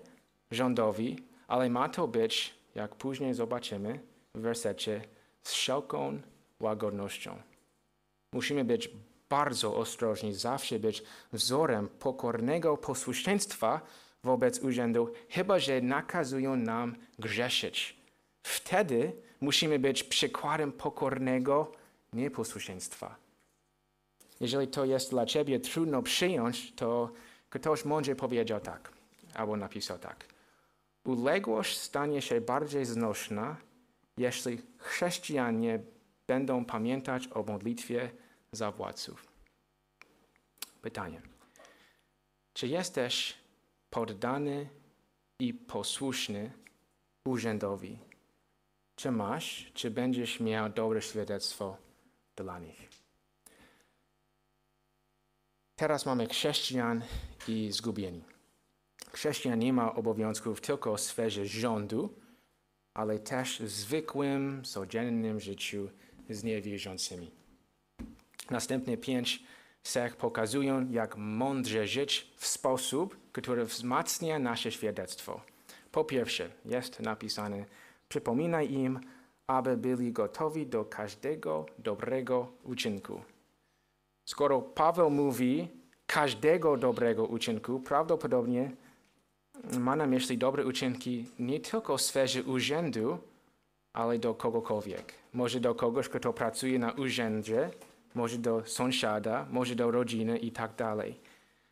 rządowi, 0.52 1.18
ale 1.48 1.70
ma 1.70 1.90
to 1.90 2.08
być, 2.08 2.54
jak 2.76 2.96
później 2.96 3.34
zobaczymy 3.34 4.00
w 4.36 4.40
wersecie, 4.40 5.02
z 5.44 5.54
wszelką 5.54 6.22
łagodnością. 6.60 7.42
Musimy 8.34 8.66
być 8.66 8.90
bardzo 9.30 9.76
ostrożni, 9.76 10.34
zawsze 10.34 10.80
być 10.80 11.04
wzorem 11.34 11.88
pokornego 11.88 12.78
posłuszeństwa 12.78 13.82
wobec 14.24 14.60
urzędu, 14.60 15.14
chyba 15.30 15.60
że 15.60 15.82
nakazują 15.82 16.56
nam 16.56 16.96
grzeszyć. 17.20 17.98
Wtedy 18.44 19.12
musimy 19.42 19.80
być 19.80 20.04
przykładem 20.04 20.72
pokornego 20.72 21.72
nieposłuszeństwa. 22.14 23.27
Jeżeli 24.40 24.68
to 24.68 24.86
jest 24.86 25.10
dla 25.10 25.26
ciebie 25.26 25.60
trudno 25.60 26.02
przyjąć, 26.02 26.74
to 26.76 27.12
ktoś 27.50 27.86
mądrze 27.86 28.16
powiedział 28.16 28.60
tak, 28.60 28.92
albo 29.34 29.58
napisał 29.58 30.00
tak. 30.00 30.26
Uległość 31.06 31.78
stanie 31.78 32.22
się 32.22 32.42
bardziej 32.42 32.86
znośna, 32.86 33.56
jeśli 34.18 34.62
chrześcijanie 34.78 35.80
będą 36.28 36.66
pamiętać 36.66 37.30
o 37.34 37.44
modlitwie 37.44 38.12
za 38.52 38.72
władców. 38.72 39.28
Pytanie. 40.82 41.22
Czy 42.54 42.68
jesteś 42.68 43.38
poddany 43.90 44.70
i 45.40 45.54
posłuszny 45.54 46.52
urzędowi? 47.26 48.00
Czy 48.96 49.12
masz, 49.12 49.72
czy 49.74 49.92
będziesz 49.92 50.40
miał 50.40 50.70
dobre 50.70 51.02
świadectwo 51.02 51.78
dla 52.36 52.60
nich? 52.60 52.97
Teraz 55.78 56.06
mamy 56.06 56.28
chrześcijan 56.28 57.02
i 57.48 57.72
zgubieni. 57.72 58.24
Chrześcijan 59.14 59.60
nie 59.60 59.74
ma 59.74 59.96
obowiązków 59.96 60.62
tylko 60.62 60.96
w 60.96 61.02
sferze 61.02 61.46
rządu, 61.46 62.14
ale 62.94 63.20
też 63.20 63.60
w 63.60 63.70
zwykłym, 63.70 64.64
codziennym 64.66 65.40
życiu 65.40 65.90
z 66.30 66.44
niewierzącymi. 66.44 67.32
Następne 68.50 68.98
pięć 68.98 69.44
cech 69.84 70.16
pokazują, 70.16 70.90
jak 70.90 71.18
mądrze 71.18 71.88
żyć 71.88 72.32
w 72.38 72.48
sposób, 72.48 73.18
który 73.32 73.66
wzmacnia 73.66 74.40
nasze 74.40 74.72
świadectwo. 74.72 75.42
Po 75.92 76.06
pierwsze, 76.06 76.50
jest 76.66 77.00
napisane, 77.00 77.66
przypominaj 78.10 78.72
im, 78.72 79.00
aby 79.48 79.78
byli 79.78 80.12
gotowi 80.12 80.68
do 80.68 80.86
każdego 80.86 81.66
dobrego 81.80 82.52
uczynku. 82.64 83.22
Skoro 84.28 84.62
Paweł 84.62 85.10
mówi 85.10 85.68
każdego 86.08 86.78
dobrego 86.78 87.26
uczynku, 87.26 87.80
prawdopodobnie 87.80 88.72
ma 89.80 89.96
na 89.96 90.08
myśli 90.08 90.38
dobre 90.38 90.66
uczynki 90.66 91.26
nie 91.40 91.60
tylko 91.60 91.98
w 91.98 92.02
sferze 92.02 92.44
urzędu, 92.44 93.18
ale 93.94 94.20
do 94.20 94.34
kogokolwiek. 94.34 95.14
Może 95.34 95.60
do 95.60 95.76
kogoś, 95.76 96.10
kto 96.10 96.34
pracuje 96.34 96.80
na 96.80 96.92
urzędzie, 96.92 97.70
może 98.16 98.38
do 98.38 98.66
sąsiada, 98.66 99.46
może 99.52 99.76
do 99.76 99.92
rodziny 99.92 100.38
i 100.38 100.52
tak 100.52 100.76
dalej. 100.76 101.20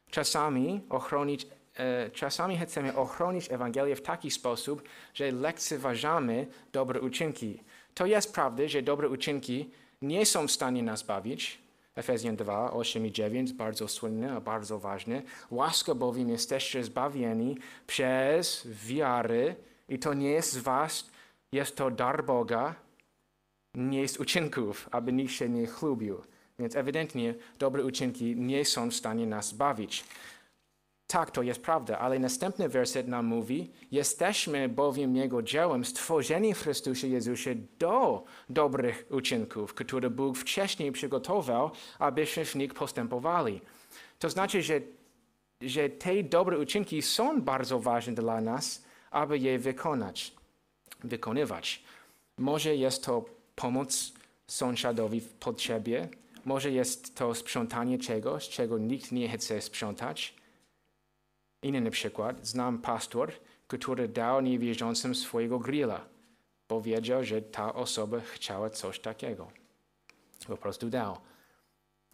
Czasami 0.09 0.81
ochronić 0.89 1.47
e, 1.77 2.09
czasami 2.09 2.57
chcemy 2.57 2.95
ochronić 2.95 3.51
Ewangelię 3.51 3.95
w 3.95 4.01
taki 4.01 4.31
sposób, 4.31 4.83
że 5.13 5.31
lekceważamy 5.31 6.47
dobre 6.71 7.01
uczynki. 7.01 7.63
To 7.93 8.05
jest 8.05 8.33
prawda, 8.33 8.67
że 8.67 8.81
dobre 8.81 9.09
uczynki 9.09 9.69
nie 10.01 10.25
są 10.25 10.47
w 10.47 10.51
stanie 10.51 10.83
nas 10.83 11.03
bawić. 11.03 11.64
Efezjan 11.95 12.35
2, 12.35 12.71
8 12.73 13.05
i 13.05 13.11
9, 13.11 13.53
bardzo 13.53 13.87
słynne, 13.87 14.35
a 14.35 14.41
bardzo 14.41 14.79
ważne. 14.79 15.21
Łaska 15.51 15.95
bowiem 15.95 16.29
jesteście 16.29 16.83
zbawieni 16.83 17.57
przez 17.87 18.67
wiary 18.85 19.55
i 19.89 19.99
to 19.99 20.13
nie 20.13 20.29
jest 20.29 20.51
z 20.51 20.57
was, 20.57 21.09
jest 21.51 21.75
to 21.75 21.91
dar 21.91 22.25
Boga, 22.25 22.75
nie 23.75 24.01
jest 24.01 24.19
uczynków, 24.19 24.89
aby 24.91 25.13
nikt 25.13 25.31
się 25.31 25.49
nie 25.49 25.67
chlubił. 25.67 26.21
Więc 26.59 26.75
ewidentnie 26.75 27.35
dobre 27.59 27.83
uczynki 27.83 28.35
nie 28.35 28.65
są 28.65 28.89
w 28.89 28.95
stanie 28.95 29.27
nas 29.27 29.53
bawić. 29.53 30.03
Tak, 31.07 31.31
to 31.31 31.41
jest 31.41 31.61
prawda, 31.61 31.99
ale 31.99 32.19
następny 32.19 32.69
werset 32.69 33.07
nam 33.07 33.25
mówi: 33.25 33.71
Jesteśmy 33.91 34.69
bowiem 34.69 35.15
Jego 35.15 35.41
dziełem, 35.41 35.85
stworzeni 35.85 36.53
w 36.53 36.61
Chrystusie 36.61 37.07
Jezusie 37.07 37.55
do 37.79 38.23
dobrych 38.49 39.05
uczynków, 39.09 39.73
które 39.73 40.09
Bóg 40.09 40.37
wcześniej 40.37 40.91
przygotował, 40.91 41.71
abyśmy 41.99 42.45
w 42.45 42.55
nich 42.55 42.73
postępowali. 42.73 43.61
To 44.19 44.29
znaczy, 44.29 44.61
że, 44.61 44.81
że 45.61 45.89
te 45.89 46.23
dobre 46.23 46.59
uczynki 46.59 47.01
są 47.01 47.41
bardzo 47.41 47.79
ważne 47.79 48.13
dla 48.13 48.41
nas, 48.41 48.83
aby 49.11 49.37
je 49.37 49.59
wykonać, 49.59 50.31
wykonywać. 51.03 51.83
Może 52.37 52.75
jest 52.75 53.03
to 53.03 53.25
pomoc 53.55 54.13
sąsiadowi 54.47 55.21
w 55.21 55.33
potrzebie, 55.33 56.09
może 56.45 56.71
jest 56.71 57.15
to 57.15 57.35
sprzątanie 57.35 57.97
czegoś, 57.97 58.49
czego 58.49 58.77
nikt 58.77 59.11
nie 59.11 59.29
chce 59.29 59.61
sprzątać. 59.61 60.33
Inny 61.65 61.91
przykład. 61.91 62.47
Znam 62.47 62.79
pastor, 62.79 63.31
który 63.67 64.07
dał 64.07 64.41
niewierzącym 64.41 65.15
swojego 65.15 65.59
grilla. 65.59 66.05
Powiedział, 66.67 67.23
że 67.23 67.41
ta 67.41 67.73
osoba 67.73 68.19
chciała 68.19 68.69
coś 68.69 68.99
takiego. 68.99 69.51
Po 70.47 70.57
prostu 70.57 70.89
dał. 70.89 71.17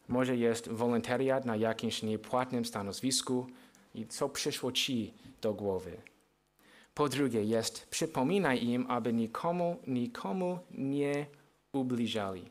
Może 0.07 0.37
jest 0.37 0.69
wolontariat 0.69 1.45
na 1.45 1.55
jakimś 1.55 2.03
niepłatnym 2.03 2.65
stanowisku 2.65 3.47
i 3.95 4.07
co 4.07 4.29
przyszło 4.29 4.71
ci 4.71 5.13
do 5.41 5.53
głowy. 5.53 6.01
Po 6.93 7.09
drugie 7.09 7.43
jest 7.43 7.87
przypominaj 7.89 8.63
im, 8.63 8.85
aby 8.91 9.13
nikomu, 9.13 9.77
nikomu 9.87 10.59
nie 10.71 11.25
ubliżali. 11.73 12.49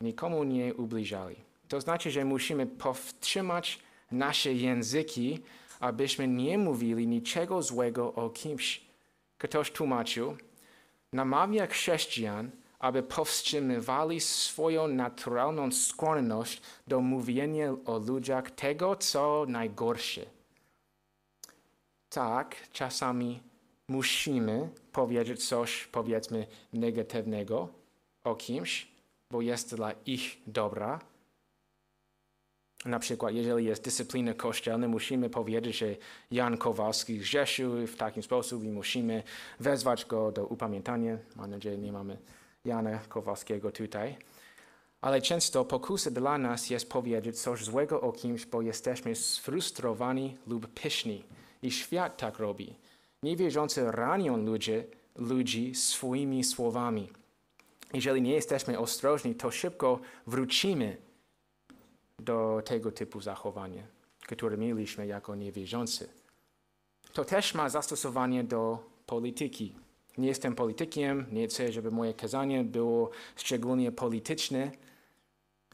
Nikomu 0.00 0.44
nie 0.44 0.74
ubliżali. 0.74 1.36
To 1.68 1.80
znaczy, 1.80 2.10
że 2.10 2.24
musimy 2.24 2.66
powstrzymać 2.66 3.78
nasze 4.10 4.52
języki, 4.52 5.42
abyśmy 5.80 6.28
nie 6.28 6.58
mówili 6.58 7.06
niczego 7.06 7.62
złego 7.62 8.14
o 8.14 8.30
kimś. 8.30 8.80
Ktoś 9.38 9.70
tłumaczył, 9.70 10.36
namawia 11.12 11.66
chrześcijan, 11.66 12.50
aby 12.78 13.02
powstrzymywali 13.02 14.20
swoją 14.20 14.88
naturalną 14.88 15.72
skłonność 15.72 16.62
do 16.86 17.00
mówienia 17.00 17.72
o 17.86 17.98
ludziach 17.98 18.50
tego, 18.50 18.96
co 18.96 19.44
najgorsze. 19.48 20.26
Tak, 22.08 22.56
czasami 22.72 23.40
musimy 23.88 24.68
powiedzieć 24.92 25.48
coś, 25.48 25.86
powiedzmy, 25.86 26.46
negatywnego 26.72 27.68
o 28.24 28.34
kimś, 28.34 28.88
bo 29.30 29.40
jest 29.40 29.74
dla 29.74 29.92
ich 30.06 30.36
dobra. 30.46 31.00
Na 32.84 32.98
przykład, 32.98 33.34
jeżeli 33.34 33.64
jest 33.64 33.82
dyscyplina 33.82 34.34
kościelna, 34.34 34.88
musimy 34.88 35.30
powiedzieć, 35.30 35.78
że 35.78 35.86
Jan 36.30 36.58
Kowalski 36.58 37.18
grzeszył 37.18 37.86
w 37.86 37.96
taki 37.96 38.22
sposób 38.22 38.64
i 38.64 38.68
musimy 38.68 39.22
wezwać 39.60 40.04
go 40.04 40.32
do 40.32 40.46
upamiętania. 40.46 41.18
Mam 41.36 41.50
nadzieję, 41.50 41.76
że 41.76 41.82
nie 41.82 41.92
mamy 41.92 42.18
Jana 42.64 42.98
Kowalskiego 42.98 43.72
tutaj. 43.72 44.16
Ale 45.00 45.22
często 45.22 45.64
pokusa 45.64 46.10
dla 46.10 46.38
nas 46.38 46.70
jest 46.70 46.90
powiedzieć 46.90 47.40
coś 47.40 47.64
złego 47.64 48.00
o 48.00 48.12
kimś, 48.12 48.46
bo 48.46 48.62
jesteśmy 48.62 49.14
sfrustrowani 49.14 50.36
lub 50.46 50.66
pyszni. 50.66 51.24
I 51.62 51.70
świat 51.70 52.16
tak 52.16 52.38
robi. 52.38 52.74
Niewierzący 53.22 53.92
ranią 53.92 54.36
ludzi, 54.36 54.72
ludzi 55.16 55.74
swoimi 55.74 56.44
słowami. 56.44 57.08
Jeżeli 57.94 58.22
nie 58.22 58.32
jesteśmy 58.32 58.78
ostrożni, 58.78 59.34
to 59.34 59.50
szybko 59.50 60.00
wrócimy 60.26 60.96
do 62.18 62.62
tego 62.64 62.92
typu 62.92 63.20
zachowania, 63.20 63.82
które 64.26 64.56
mieliśmy 64.56 65.06
jako 65.06 65.34
niewierzący. 65.34 66.08
To 67.12 67.24
też 67.24 67.54
ma 67.54 67.68
zastosowanie 67.68 68.44
do 68.44 68.78
polityki. 69.06 69.74
Nie 70.18 70.28
jestem 70.28 70.54
politykiem, 70.54 71.26
nie 71.32 71.48
chcę, 71.48 71.72
żeby 71.72 71.90
moje 71.90 72.14
kazanie 72.14 72.64
było 72.64 73.10
szczególnie 73.36 73.92
polityczne, 73.92 74.70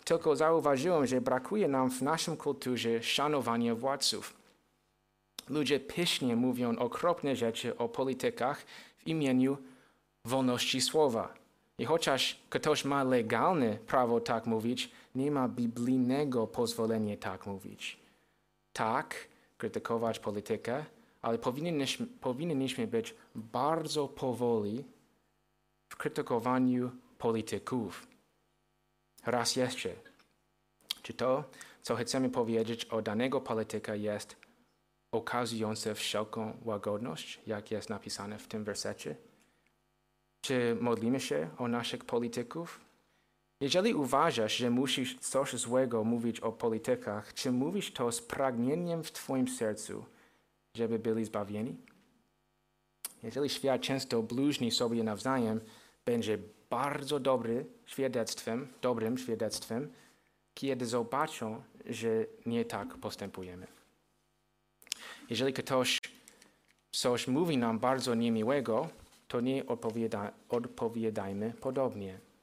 tylko 0.04 0.36
zauważyłem, 0.36 1.06
że 1.06 1.20
brakuje 1.20 1.68
nam 1.68 1.90
w 1.90 2.02
naszym 2.02 2.36
kulturze 2.36 3.02
szanowania 3.02 3.74
władców. 3.74 4.34
Ludzie 5.48 5.80
pysznie 5.80 6.36
mówią 6.36 6.78
okropne 6.78 7.36
rzeczy 7.36 7.78
o 7.78 7.88
politykach 7.88 8.64
w 8.98 9.06
imieniu 9.06 9.56
wolności 10.24 10.80
słowa. 10.80 11.34
I 11.78 11.84
chociaż 11.84 12.40
ktoś 12.50 12.84
ma 12.84 13.04
legalne 13.04 13.78
prawo 13.86 14.20
tak 14.20 14.46
mówić, 14.46 14.90
nie 15.14 15.30
ma 15.30 15.48
biblijnego 15.48 16.46
pozwolenia 16.46 17.16
tak 17.16 17.46
mówić. 17.46 18.00
Tak, 18.72 19.28
krytykować 19.58 20.18
politykę, 20.18 20.84
ale 21.22 21.38
powinniśmy, 21.38 22.06
powinniśmy 22.06 22.86
być 22.86 23.14
bardzo 23.34 24.08
powoli 24.08 24.84
w 25.88 25.96
krytykowaniu 25.96 26.90
polityków. 27.18 28.06
Raz 29.26 29.56
jeszcze, 29.56 29.90
czy 31.02 31.14
to, 31.14 31.44
co 31.82 31.96
chcemy 31.96 32.30
powiedzieć 32.30 32.84
o 32.84 33.02
danego 33.02 33.40
polityka 33.40 33.94
jest 33.94 34.36
okazujące 35.12 35.94
wszelką 35.94 36.56
łagodność, 36.64 37.40
jak 37.46 37.70
jest 37.70 37.90
napisane 37.90 38.38
w 38.38 38.48
tym 38.48 38.64
wersecie? 38.64 39.16
Czy 40.40 40.76
modlimy 40.80 41.20
się 41.20 41.50
o 41.58 41.68
naszych 41.68 42.04
polityków? 42.04 42.80
Jeżeli 43.64 43.94
uważasz, 43.94 44.56
że 44.56 44.70
musisz 44.70 45.18
coś 45.18 45.52
złego 45.52 46.04
mówić 46.04 46.40
o 46.40 46.52
politykach, 46.52 47.34
czy 47.34 47.52
mówisz 47.52 47.92
to 47.92 48.12
z 48.12 48.20
pragnieniem 48.22 49.04
w 49.04 49.12
Twoim 49.12 49.48
sercu, 49.48 50.04
żeby 50.74 50.98
byli 50.98 51.24
zbawieni? 51.24 51.76
Jeżeli 53.22 53.48
świat 53.48 53.80
często 53.80 54.22
bluźni 54.22 54.70
sobie 54.70 55.02
nawzajem, 55.02 55.60
będzie 56.04 56.38
bardzo 56.70 57.20
dobry 57.20 57.66
świadectwem, 57.86 58.68
dobrym 58.82 59.18
świadectwem, 59.18 59.92
kiedy 60.54 60.86
zobaczą, 60.86 61.62
że 61.86 62.08
nie 62.46 62.64
tak 62.64 62.96
postępujemy. 62.96 63.66
Jeżeli 65.30 65.52
ktoś 65.52 65.98
coś 66.92 67.28
mówi 67.28 67.58
nam 67.58 67.78
bardzo 67.78 68.14
niemiłego, 68.14 68.88
to 69.28 69.40
nie 69.40 69.66
odpowiada, 69.66 70.32
odpowiadajmy 70.48 71.52
podobnie. 71.60 72.33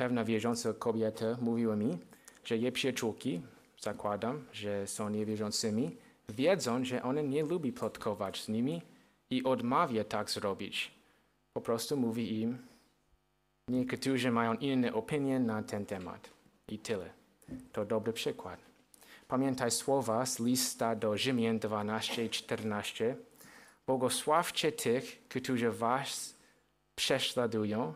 Pewna 0.00 0.24
wierząca 0.24 0.72
kobieta 0.72 1.36
mówiła 1.40 1.76
mi, 1.76 1.98
że 2.44 2.56
jej 2.56 2.72
przyjaciółki, 2.72 3.40
zakładam, 3.80 4.44
że 4.52 4.86
są 4.86 5.08
niewierzącymi, 5.08 5.96
wiedzą, 6.28 6.84
że 6.84 7.02
ona 7.02 7.20
nie 7.22 7.42
lubi 7.42 7.72
plotkować 7.72 8.42
z 8.42 8.48
nimi 8.48 8.82
i 9.30 9.44
odmawia 9.44 10.04
tak 10.04 10.30
zrobić. 10.30 10.94
Po 11.52 11.60
prostu 11.60 11.96
mówi 11.96 12.40
im, 12.40 12.58
niektórzy 13.68 14.30
mają 14.30 14.54
inne 14.54 14.92
opinie 14.92 15.40
na 15.40 15.62
ten 15.62 15.86
temat. 15.86 16.30
I 16.68 16.78
tyle. 16.78 17.10
To 17.72 17.84
dobry 17.84 18.12
przykład. 18.12 18.60
Pamiętaj 19.28 19.70
słowa 19.70 20.26
z 20.26 20.38
lista 20.40 20.96
do 20.96 21.16
Rzymian 21.16 21.58
12:14. 21.58 23.14
Błogosławcie 23.86 24.72
tych, 24.72 25.28
którzy 25.28 25.70
was 25.70 26.36
prześladują. 26.94 27.94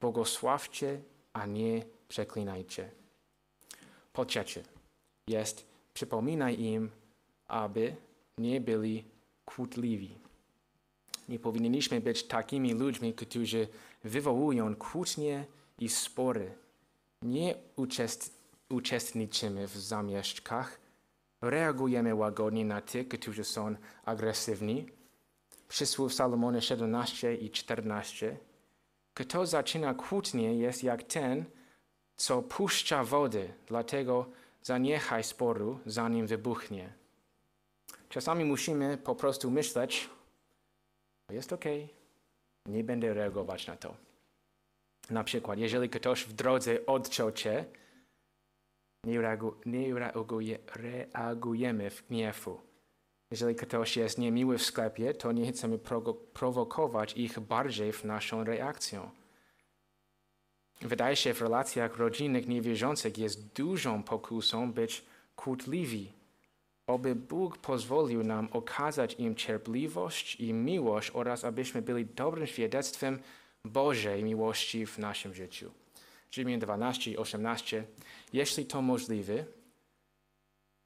Błogosławcie, 0.00 1.00
a 1.34 1.46
nie 1.46 1.84
przeklinajcie. 2.08 2.90
Po 4.12 4.24
trzecie, 4.24 4.62
jest 5.26 5.66
przypominaj 5.94 6.60
im, 6.60 6.90
aby 7.48 7.96
nie 8.38 8.60
byli 8.60 9.04
kłótliwi. 9.44 10.18
Nie 11.28 11.38
powinniśmy 11.38 12.00
być 12.00 12.22
takimi 12.22 12.74
ludźmi, 12.74 13.14
którzy 13.14 13.68
wywołują 14.04 14.76
kłótnie 14.76 15.44
i 15.78 15.88
spory. 15.88 16.54
Nie 17.22 17.54
uczestniczymy 18.68 19.68
w 19.68 19.76
zamieszkach, 19.76 20.80
reagujemy 21.40 22.14
łagodnie 22.14 22.64
na 22.64 22.80
tych, 22.80 23.08
którzy 23.08 23.44
są 23.44 23.74
agresywni. 24.04 24.86
Przysłów 25.68 26.14
Salomona 26.14 26.60
17 26.60 27.34
i 27.34 27.50
14. 27.50 28.36
Kto 29.14 29.46
zaczyna 29.46 29.94
kłótnię 29.94 30.54
jest 30.54 30.84
jak 30.84 31.02
ten, 31.02 31.44
co 32.16 32.42
puszcza 32.42 33.04
wodę, 33.04 33.48
dlatego 33.66 34.26
zaniechaj 34.62 35.24
sporu, 35.24 35.78
zanim 35.86 36.26
wybuchnie. 36.26 36.92
Czasami 38.08 38.44
musimy 38.44 38.98
po 38.98 39.14
prostu 39.14 39.50
myśleć, 39.50 40.10
jest 41.30 41.52
ok, 41.52 41.64
nie 42.66 42.84
będę 42.84 43.14
reagować 43.14 43.66
na 43.66 43.76
to. 43.76 43.96
Na 45.10 45.24
przykład, 45.24 45.58
jeżeli 45.58 45.90
ktoś 45.90 46.24
w 46.24 46.32
drodze 46.32 46.86
odciął 46.86 47.32
cię, 47.32 47.64
nie, 49.04 49.20
reagu, 49.20 49.54
nie 49.66 49.94
reaguje, 49.94 50.58
reagujemy 50.74 51.90
w 51.90 52.06
gniewu. 52.08 52.60
Jeżeli 53.34 53.54
ktoś 53.54 53.96
jest 53.96 54.18
niemiły 54.18 54.58
w 54.58 54.62
sklepie, 54.62 55.14
to 55.14 55.32
nie 55.32 55.52
chcemy 55.52 55.78
prowokować 56.32 57.16
ich 57.16 57.40
bardziej 57.40 57.92
w 57.92 58.04
naszą 58.04 58.44
reakcją. 58.44 59.10
Wydaje 60.80 61.16
się, 61.16 61.34
w 61.34 61.40
relacjach 61.42 61.96
rodzinnych 61.96 62.48
niewierzących 62.48 63.18
jest 63.18 63.52
dużą 63.52 64.02
pokusą 64.02 64.72
być 64.72 65.04
kłótliwi. 65.36 66.12
Oby 66.86 67.14
Bóg 67.14 67.58
pozwolił 67.58 68.24
nam 68.24 68.48
okazać 68.52 69.14
im 69.18 69.34
cierpliwość 69.34 70.36
i 70.36 70.52
miłość 70.52 71.10
oraz 71.14 71.44
abyśmy 71.44 71.82
byli 71.82 72.06
dobrym 72.06 72.46
świadectwem 72.46 73.18
Bożej 73.64 74.24
miłości 74.24 74.86
w 74.86 74.98
naszym 74.98 75.34
życiu. 75.34 75.70
Rzymian 76.30 76.60
12 76.60 77.10
i 77.10 77.16
18. 77.16 77.84
Jeśli 78.32 78.66
to 78.66 78.82
możliwe, 78.82 79.44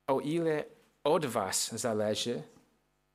o 0.06 0.20
ile 0.20 0.77
od 1.08 1.26
was 1.26 1.72
zależy, 1.72 2.42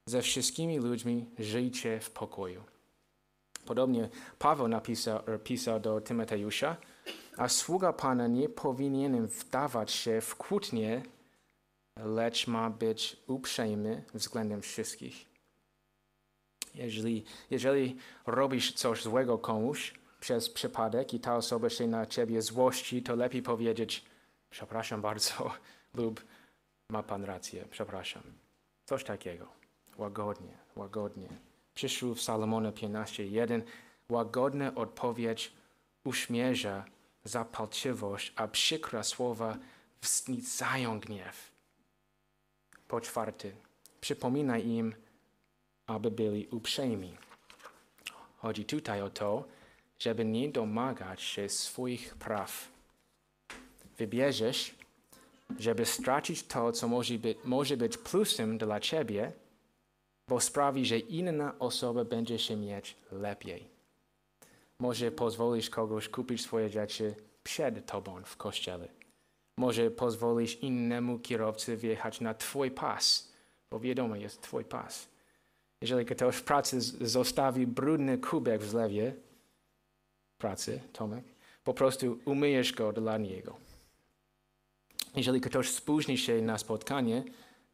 ze 0.06 0.21
wszystkimi 0.21 0.79
ludźmi 0.79 1.25
żyjcie 1.39 1.99
w 1.99 2.12
pokoju. 2.12 2.63
Podobnie 3.65 4.10
Paweł 4.39 4.67
napisał, 4.67 5.19
pisał 5.43 5.79
do 5.79 6.01
Tymoteusza, 6.01 6.77
a 7.38 7.49
sługa 7.49 7.93
Pana 7.93 8.27
nie 8.27 8.49
powinien 8.49 9.27
wdawać 9.27 9.91
się 9.91 10.21
w 10.21 10.36
kłótnie, 10.36 11.03
lecz 12.06 12.47
ma 12.47 12.69
być 12.69 13.17
uprzejmy 13.27 14.03
względem 14.13 14.62
wszystkich. 14.62 15.25
Jeżeli, 16.75 17.23
jeżeli 17.49 17.97
robisz 18.27 18.73
coś 18.73 19.03
złego 19.03 19.38
komuś 19.38 19.93
przez 20.19 20.49
przypadek 20.49 21.13
i 21.13 21.19
ta 21.19 21.36
osoba 21.36 21.69
się 21.69 21.88
na 21.88 22.06
ciebie 22.06 22.41
złości, 22.41 23.03
to 23.03 23.15
lepiej 23.15 23.41
powiedzieć 23.41 24.06
przepraszam 24.49 25.01
bardzo 25.01 25.51
lub 25.93 26.23
ma 26.93 27.03
pan 27.03 27.23
rację, 27.23 27.65
przepraszam. 27.71 28.23
Coś 28.86 29.03
takiego. 29.03 29.47
Łagodnie, 29.97 30.58
łagodnie. 30.75 31.27
Przyszło 31.75 32.15
w 32.15 32.21
Salomona 32.21 32.71
15.1 32.71 33.62
łagodna 34.10 34.75
odpowiedź 34.75 35.53
uśmierza 36.03 36.86
zapalczywość, 37.23 38.34
a 38.36 38.47
przykre 38.47 39.03
słowa 39.03 39.58
wznicają 40.01 40.99
gniew. 40.99 41.51
Po 42.88 43.01
czwarte, 43.01 43.51
przypominaj 44.01 44.67
im, 44.67 44.95
aby 45.88 46.12
byli 46.12 46.47
uprzejmi. 46.47 47.17
Chodzi 48.38 48.65
tutaj 48.65 49.01
o 49.01 49.10
to, 49.10 49.43
żeby 49.99 50.25
nie 50.25 50.49
domagać 50.49 51.21
się 51.21 51.49
swoich 51.49 52.15
praw. 52.15 52.71
Wybierzesz, 53.97 54.75
żeby 55.60 55.86
stracić 55.86 56.44
to, 56.44 56.72
co 56.72 56.88
może 56.88 57.13
być, 57.13 57.38
może 57.44 57.78
być 57.78 57.98
plusem 57.98 58.58
dla 58.58 58.80
ciebie, 58.80 59.32
bo 60.28 60.39
sprawi, 60.39 60.86
że 60.86 61.00
inna 61.00 61.60
osoba 61.60 62.06
będzie 62.06 62.39
się 62.39 62.56
mieć 62.56 62.96
lepiej. 63.12 63.70
Może 64.80 65.12
pozwolisz 65.12 65.70
kogoś 65.70 66.10
kupić 66.10 66.42
swoje 66.42 66.70
rzeczy 66.70 67.16
przed 67.44 67.86
tobą 67.86 68.24
w 68.24 68.38
kościele. 68.38 68.88
Może 69.58 69.92
pozwolisz 69.92 70.56
innemu 70.56 71.20
kierowcy 71.20 71.78
wjechać 71.78 72.22
na 72.22 72.34
twój 72.34 72.72
pas, 72.72 73.34
bo 73.72 73.80
wiadomo, 73.80 74.16
jest 74.16 74.42
twój 74.42 74.66
pas. 74.66 75.08
Jeżeli 75.82 76.06
ktoś 76.06 76.36
w 76.36 76.44
pracy 76.44 76.82
zostawi 76.82 77.68
brudny 77.68 78.18
kubek 78.18 78.62
w 78.62 78.70
zlewie 78.70 79.16
pracy, 80.38 80.80
Tomek, 80.94 81.26
po 81.63 81.74
prostu 81.74 82.20
umyjesz 82.26 82.74
go 82.74 82.94
dla 82.94 83.18
niego. 83.18 83.62
Jeżeli 85.15 85.41
ktoś 85.41 85.71
spóźni 85.71 86.17
się 86.17 86.41
na 86.41 86.58
spotkanie, 86.58 87.23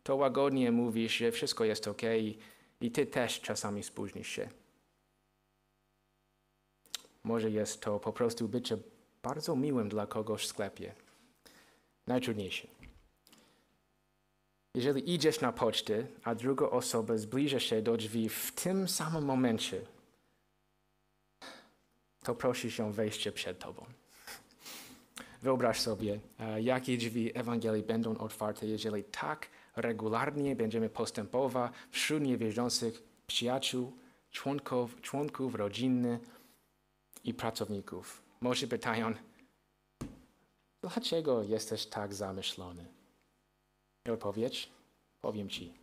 to 0.03 0.15
łagodnie 0.15 0.71
mówisz, 0.71 1.17
że 1.17 1.31
wszystko 1.31 1.65
jest 1.65 1.87
ok 1.87 2.01
i, 2.81 2.91
ty 2.91 3.05
też 3.05 3.41
czasami 3.41 3.83
spóźnisz 3.83 4.27
się. 4.27 4.49
Może 7.23 7.51
jest 7.51 7.81
to 7.81 7.99
po 7.99 8.13
prostu 8.13 8.47
bycie 8.47 8.77
bardzo 9.23 9.55
miłym 9.55 9.89
dla 9.89 10.07
kogoś 10.07 10.43
w 10.43 10.47
sklepie. 10.47 10.93
Najtrudniejsze. 12.07 12.67
Jeżeli 14.75 15.13
idziesz 15.13 15.41
na 15.41 15.51
pocztę, 15.51 16.07
a 16.23 16.35
druga 16.35 16.65
osoba 16.65 17.17
zbliża 17.17 17.59
się 17.59 17.81
do 17.81 17.97
drzwi 17.97 18.29
w 18.29 18.51
tym 18.51 18.87
samym 18.87 19.25
momencie, 19.25 19.81
to 22.23 22.35
prosisz 22.35 22.77
ją 22.77 22.91
wejście 22.91 23.31
przed 23.31 23.59
tobą. 23.59 23.85
Wyobraź 25.41 25.79
sobie, 25.79 26.19
e, 26.39 26.61
jakie 26.61 26.97
drzwi 26.97 27.37
Ewangelii 27.37 27.83
będą 27.83 28.17
otwarte, 28.17 28.65
jeżeli 28.67 29.03
tak 29.03 29.49
regularnie 29.75 30.55
będziemy 30.55 30.89
postępować 30.89 31.71
wśród 31.91 32.23
niewierzących 32.23 33.03
przyjaciół, 33.27 33.93
członków, 34.31 35.01
członków 35.01 35.55
rodziny 35.55 36.19
i 37.23 37.33
pracowników. 37.33 38.21
Może 38.41 38.67
pytają, 38.67 39.13
dlaczego 40.81 41.43
jesteś 41.43 41.85
tak 41.85 42.13
zamyślony? 42.13 42.85
I 44.07 44.11
odpowiedź, 44.11 44.69
powiem 45.21 45.49
Ci, 45.49 45.73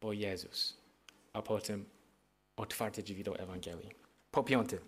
bo 0.00 0.12
Jezus, 0.12 0.76
a 1.32 1.42
potem 1.42 1.84
otwarte 2.56 3.02
drzwi 3.02 3.24
do 3.24 3.38
Ewangelii. 3.38 3.90
Po 4.30 4.44
piąte, 4.44 4.78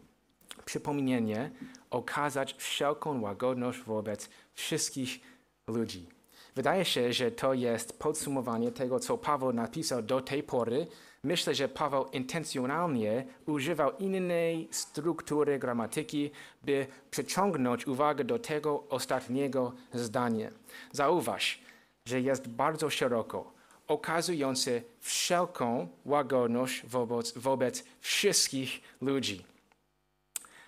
przypomnienie 0.64 1.51
okazać 1.90 2.55
wszelką 2.59 3.21
łagodność 3.21 3.81
wobec 3.81 4.29
wszystkich 4.55 5.21
ludzi. 5.67 6.07
Wydaje 6.55 6.85
się, 6.85 7.12
że 7.12 7.31
to 7.31 7.55
jest 7.55 7.99
podsumowanie 7.99 8.73
tego, 8.73 9.01
co 9.01 9.19
Paweł 9.19 9.53
napisał 9.53 10.03
do 10.03 10.21
tej 10.21 10.43
pory. 10.43 10.87
Myślę, 11.23 11.55
że 11.55 11.69
Paweł 11.69 12.07
intencjonalnie 12.12 13.27
używał 13.47 13.97
innej 13.99 14.69
struktury 14.71 15.59
gramatyki, 15.59 16.31
by 16.62 16.87
przyciągnąć 17.11 17.87
uwagę 17.87 18.25
do 18.25 18.38
tego 18.38 18.85
ostatniego 18.88 19.73
zdania. 19.95 20.51
Zauważ, 20.93 21.61
że 22.05 22.21
jest 22.21 22.49
bardzo 22.49 22.90
szeroko, 22.90 23.53
okazujące 23.88 24.83
wszelką 25.01 25.88
łagodność 26.05 26.87
wobec, 26.87 27.38
wobec 27.38 27.85
wszystkich 28.01 28.81
ludzi. 29.01 29.54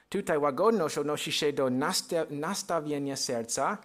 Tutaj 0.09 0.39
łagodność 0.39 0.99
odnosi 0.99 1.33
się 1.33 1.53
do 1.53 1.71
nastawienia 2.31 3.17
serca, 3.17 3.79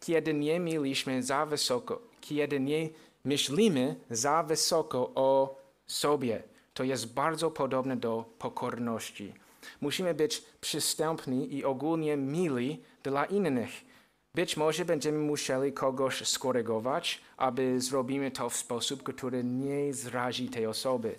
kiedy 0.00 0.34
nie 0.34 0.60
mieliśmy 0.60 1.22
za 1.22 1.46
wysoko, 1.46 2.02
kiedy 2.20 2.60
nie 2.60 2.88
myślimy 3.24 3.96
za 4.10 4.42
wysoko 4.42 5.10
o 5.14 5.56
sobie. 5.86 6.42
To 6.74 6.84
jest 6.84 7.14
bardzo 7.14 7.50
podobne 7.50 7.96
do 7.96 8.24
pokorności. 8.38 9.34
Musimy 9.80 10.14
być 10.14 10.44
przystępni 10.60 11.54
i 11.54 11.64
ogólnie 11.64 12.16
mili 12.16 12.82
dla 13.02 13.24
innych. 13.24 13.70
Być 14.34 14.56
może 14.56 14.84
będziemy 14.84 15.18
musieli 15.18 15.72
kogoś 15.72 16.28
skorygować, 16.28 17.20
aby 17.36 17.80
zrobimy 17.80 18.30
to 18.30 18.50
w 18.50 18.56
sposób, 18.56 19.02
który 19.02 19.44
nie 19.44 19.94
zrazi 19.94 20.48
tej 20.48 20.66
osoby. 20.66 21.16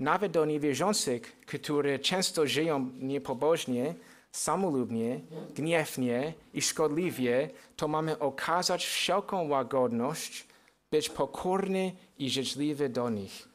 Nawet 0.00 0.32
do 0.32 0.44
niewierzących, 0.44 1.40
którzy 1.46 1.98
często 1.98 2.46
żyją 2.46 2.90
niepobożnie, 2.98 3.94
samolubnie, 4.32 5.20
gniewnie 5.54 6.32
i 6.54 6.62
szkodliwie, 6.62 7.50
to 7.76 7.88
mamy 7.88 8.18
okazać 8.18 8.86
wszelką 8.86 9.48
łagodność, 9.48 10.46
być 10.90 11.08
pokorny 11.08 11.92
i 12.18 12.30
życzliwy 12.30 12.88
do 12.88 13.10
nich. 13.10 13.48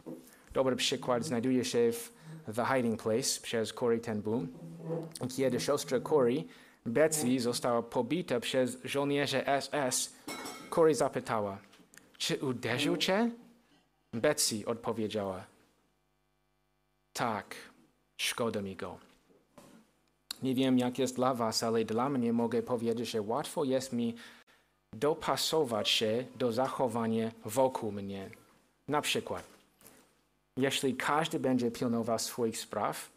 Dobry 0.54 0.76
przykład 0.76 1.26
znajduje 1.26 1.66
się 1.66 1.92
w 1.92 2.12
The 2.56 2.66
Hiding 2.66 3.04
Place 3.04 3.42
przez 3.42 3.74
Corey 3.74 4.00
ten 4.00 4.22
Boom, 4.22 4.48
kiedy 5.38 5.60
siostra 5.60 6.00
Corey, 6.00 6.48
Betsy, 6.86 7.40
została 7.40 7.82
pobita 7.82 8.40
przez 8.40 8.78
żołnierzy 8.84 9.44
SS. 9.62 10.14
Corey 10.70 10.96
zapytała, 10.96 11.58
czy 12.18 12.38
uderzył 12.38 12.98
cię? 12.98 13.32
Betsy 14.14 14.66
odpowiedziała, 14.66 15.55
tak, 17.16 17.56
szkoda 18.18 18.62
mi 18.62 18.76
go. 18.76 18.98
Nie 20.44 20.56
wiem, 20.56 20.80
jak 20.80 21.00
jest 21.00 21.16
dla 21.16 21.34
Was, 21.34 21.64
ale 21.64 21.86
dla 21.86 22.10
mnie 22.10 22.34
mogę 22.34 22.64
powiedzieć, 22.64 23.10
że 23.10 23.22
łatwo 23.22 23.64
jest 23.64 23.94
mi 23.94 24.16
dopasować 24.94 25.90
się 25.90 26.26
do 26.36 26.52
zachowania 26.52 27.32
wokół 27.46 27.92
mnie. 27.92 28.30
Na 28.88 29.02
przykład, 29.02 29.44
jeśli 30.58 30.96
każdy 30.96 31.40
będzie 31.40 31.72
pilnował 31.72 32.20
swoich 32.20 32.58
spraw, 32.58 33.10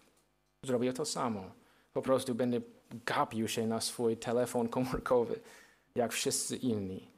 zrobię 0.65 0.93
to 0.93 1.05
samo. 1.05 1.45
Po 1.93 2.03
prostu 2.03 2.35
będę 2.35 2.61
gapił 3.07 3.49
się 3.49 3.67
na 3.67 3.81
swój 3.81 4.17
telefon 4.17 4.69
komórkowy, 4.69 5.41
jak 5.95 6.13
wszyscy 6.13 6.57
inni. 6.57 7.09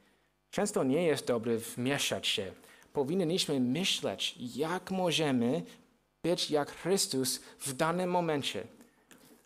Często 0.51 0.83
nie 0.83 1.03
jest 1.03 1.27
dobre 1.27 1.57
wmieszać 1.57 2.27
się. 2.27 2.51
powinniśmy 2.93 3.59
myśleć, 3.59 4.35
jak 4.55 4.91
możemy 4.91 5.63
być 6.23 6.51
jak 6.51 6.71
Chrystus 6.71 7.39
w 7.59 7.73
danym 7.73 8.09
momencie. 8.09 8.67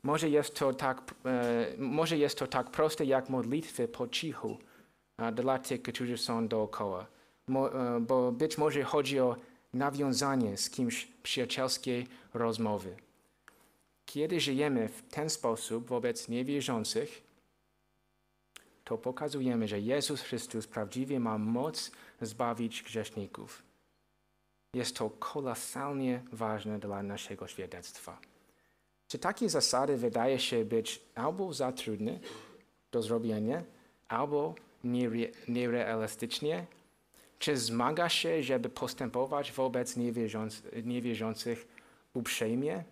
Może 0.04 0.30
jest 0.30 0.56
to 0.56 0.74
tak, 0.74 1.14
e, 1.26 1.68
może 1.78 2.18
jest 2.18 2.38
to 2.38 2.48
tak 2.48 2.72
proste 2.72 3.06
jak 3.06 3.30
modlitwy 3.30 3.88
po 3.88 4.08
cichu 4.08 4.58
dla 5.34 5.60
tych, 5.60 5.82
którzy 5.82 6.18
są 6.18 6.48
dookoła. 6.48 7.08
E, 7.50 8.00
bo 8.00 8.32
być 8.32 8.58
może 8.58 8.84
chodzi 8.84 9.20
o 9.20 9.36
nawiązanie 9.74 10.58
z 10.58 10.70
kimś 10.70 11.08
przyjacielskiej 11.24 12.08
rozmowy. 12.34 12.96
Kiedy 14.06 14.40
żyjemy 14.40 14.88
w 14.88 15.02
ten 15.02 15.30
sposób 15.30 15.88
wobec 15.88 16.30
niewierzących, 16.30 17.22
to 18.84 18.98
pokazujemy, 18.98 19.68
że 19.68 19.80
Jezus 19.80 20.22
Chrystus 20.22 20.68
prawdziwie 20.68 21.20
ma 21.20 21.38
moc 21.38 21.92
zbawić 22.22 22.84
grzeszników. 22.84 23.64
Jest 24.76 24.96
to 24.96 25.10
kolosalnie 25.10 26.22
ważne 26.32 26.80
dla 26.80 27.04
naszego 27.04 27.48
świadectwa. 27.48 28.20
Czy 29.08 29.20
takie 29.20 29.50
zasady 29.50 29.98
wydaje 29.98 30.40
się 30.40 30.66
być 30.66 31.02
albo 31.16 31.54
za 31.54 31.72
trudne 31.72 32.20
do 32.92 33.02
zrobienia, 33.02 33.64
albo 34.08 34.56
niere, 34.84 35.28
nierealistycznie? 35.48 36.66
Czy 37.40 37.58
zmaga 37.58 38.10
się, 38.10 38.44
żeby 38.44 38.70
postępować 38.70 39.52
wobec 39.52 39.98
niewierzących 40.84 41.68
uprzejmie? 42.14 42.84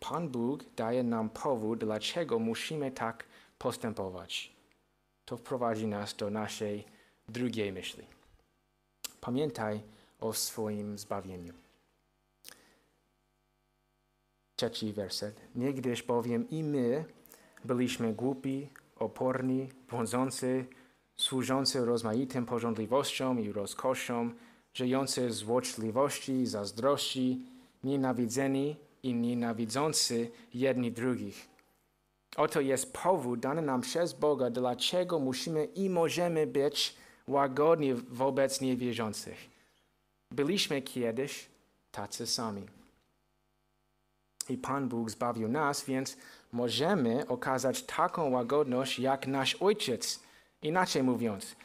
Pan 0.00 0.28
Bóg 0.28 0.64
daje 0.76 1.02
nam 1.02 1.30
powód, 1.30 1.78
dlaczego 1.78 2.38
musimy 2.38 2.90
tak 2.90 3.24
postępować. 3.58 4.52
To 5.24 5.36
wprowadzi 5.36 5.86
nas 5.86 6.16
do 6.16 6.30
naszej 6.30 6.84
drugiej 7.28 7.72
myśli. 7.72 8.04
Pamiętaj 9.20 9.80
o 10.20 10.32
swoim 10.32 10.98
zbawieniu. 10.98 11.52
Trzeci 14.56 14.92
werset. 14.92 15.40
Niegdyś 15.54 16.02
bowiem 16.02 16.50
i 16.50 16.62
my 16.62 17.04
byliśmy 17.64 18.14
głupi, 18.14 18.68
oporni, 18.96 19.68
błądzący, 19.90 20.66
służący 21.16 21.84
rozmaitym 21.84 22.46
porządliwościom 22.46 23.40
i 23.40 23.52
rozkoszom, 23.52 24.34
żyjący 24.74 25.30
z 25.30 25.36
złośliwości, 25.36 26.46
zazdrości, 26.46 27.42
nienawidzeni 27.84 28.76
i 29.02 29.14
nienawidzący 29.14 30.30
jedni 30.54 30.92
drugich. 30.92 31.48
Oto 32.36 32.60
jest 32.60 32.92
powód 32.92 33.40
dany 33.40 33.62
nam 33.62 33.80
przez 33.80 34.12
Boga, 34.12 34.50
dlaczego 34.50 35.18
musimy 35.18 35.64
i 35.64 35.90
możemy 35.90 36.46
być 36.46 36.96
łagodni 37.28 37.94
wobec 37.94 38.60
niewierzących. 38.60 39.57
Byliśmy 40.30 40.82
kiedyś 40.82 41.46
tacy 41.92 42.26
sami. 42.26 42.66
I 44.48 44.56
Pan 44.56 44.88
Bóg 44.88 45.10
zbawił 45.10 45.48
nas, 45.48 45.84
więc 45.84 46.16
możemy 46.52 47.26
okazać 47.26 47.82
taką 47.82 48.30
łagodność 48.30 48.98
jak 48.98 49.26
nasz 49.26 49.54
Ojciec. 49.54 50.20
Inaczej 50.62 51.02
mówiąc, 51.02 51.56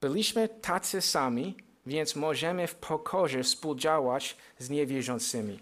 byliśmy 0.00 0.48
tacy 0.48 1.00
sami, 1.00 1.56
więc 1.86 2.16
możemy 2.16 2.66
w 2.66 2.74
pokorze 2.74 3.42
współdziałać 3.42 4.36
z 4.58 4.70
niewierzącymi. 4.70 5.60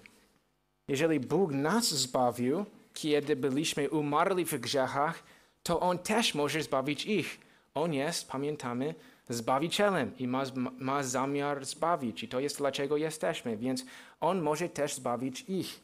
Jeżeli 0.88 1.21
Bóg 1.21 1.53
nas 1.53 1.88
zbawił, 1.95 2.64
kiedy 2.95 3.37
byliśmy 3.37 3.90
umarli 3.90 4.45
w 4.45 4.61
grzechach, 4.61 5.23
to 5.62 5.81
On 5.81 5.99
też 5.99 6.35
może 6.35 6.62
zbawić 6.62 7.07
ich. 7.07 7.40
On 7.75 7.95
jest, 7.95 8.29
pamiętamy, 8.29 8.95
Zbawicielem 9.29 10.19
i 10.19 10.29
ma, 10.29 10.43
ma 10.79 11.03
zamiar 11.03 11.65
zbawić. 11.65 12.23
I 12.23 12.29
to 12.29 12.41
jest 12.41 12.59
dlaczego 12.59 12.97
jesteśmy. 12.97 13.57
Więc 13.57 13.85
On 14.21 14.43
może 14.43 14.69
też 14.69 14.95
zbawić 14.95 15.45
ich 15.49 15.81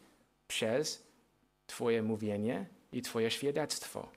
przez 0.48 1.02
Twoje 1.66 2.02
mówienie 2.02 2.66
i 2.92 3.02
Twoje 3.02 3.30
świadectwo. 3.30 4.08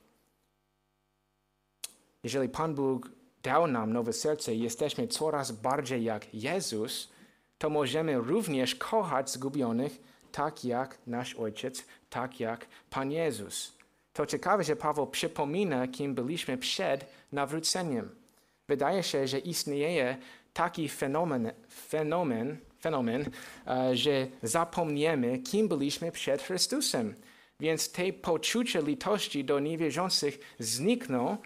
Jeżeli 2.24 2.50
Pan 2.50 2.76
Bóg 2.76 3.10
dał 3.44 3.68
nam 3.68 3.94
nowe 3.94 4.14
serce 4.14 4.56
i 4.56 4.60
jesteśmy 4.60 5.08
coraz 5.08 5.52
bardziej 5.52 6.04
jak 6.04 6.34
Jezus, 6.34 7.12
to 7.58 7.70
możemy 7.70 8.18
również 8.18 8.76
kochać 8.76 9.30
zgubionych 9.30 10.02
tak 10.32 10.66
jak 10.66 10.98
nasz 11.08 11.36
Ojciec, 11.36 11.86
tak 12.10 12.40
jak 12.40 12.68
Pan 12.90 13.12
Jezus. 13.12 13.78
To 14.14 14.26
ciekawe, 14.26 14.64
że 14.64 14.76
Paweł 14.76 15.08
przypomina, 15.08 15.88
kim 15.88 16.16
byliśmy 16.16 16.58
przed 16.58 17.06
nawróceniem. 17.32 18.23
Wydaje 18.67 19.04
się, 19.04 19.28
że 19.28 19.39
istnieje 19.39 20.17
taki 20.54 20.89
fenomen, 20.89 21.52
fenomen, 21.69 22.58
fenomen 22.82 23.30
e, 23.67 23.97
że 23.97 24.28
zapomniemy, 24.43 25.39
kim 25.39 25.67
byliśmy 25.67 26.12
przed 26.12 26.41
Chrystusem. 26.41 27.15
Więc 27.60 27.91
te 27.91 28.13
poczucie 28.13 28.82
litości 28.82 29.45
do 29.45 29.60
niewierzących 29.60 30.39
znikną 30.60 31.38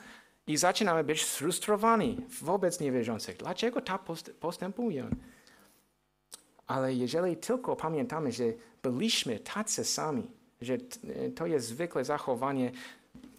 i 0.48 0.58
zaczynamy 0.58 1.04
być 1.04 1.26
sfrustrowani 1.26 2.18
wobec 2.42 2.80
niewierzących. 2.80 3.38
Dlaczego 3.38 3.82
tak 3.82 4.02
postępują? 4.40 5.10
Ale 6.68 6.94
jeżeli 6.94 7.38
tylko 7.38 7.76
pamiętamy, 7.76 8.32
że 8.32 8.44
byliśmy 8.84 9.40
tacy 9.40 9.84
sami, 9.84 10.32
że 10.62 10.78
to 11.36 11.48
jest 11.48 11.68
zwykłe 11.68 12.06
zachowanie 12.06 12.72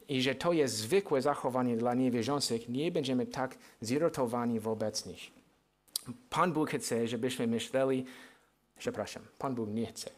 i 0.09 0.23
że 0.23 0.35
to 0.35 0.53
jest 0.53 0.75
zwykłe 0.75 1.23
zachowanie 1.23 1.77
dla 1.77 1.95
niewierzących, 1.95 2.69
nie 2.69 2.93
będziemy 2.93 3.27
tak 3.27 3.59
zirytowani 3.81 4.61
wobec 4.61 5.07
nich. 5.07 5.31
Pan 6.31 6.53
Bóg 6.53 6.71
chce, 6.71 7.09
żebyśmy 7.09 7.47
myśleli, 7.47 8.05
przepraszam, 8.79 9.23
Pan 9.39 9.55
Bóg 9.55 9.69
nie 9.71 9.87
chce. 9.87 10.11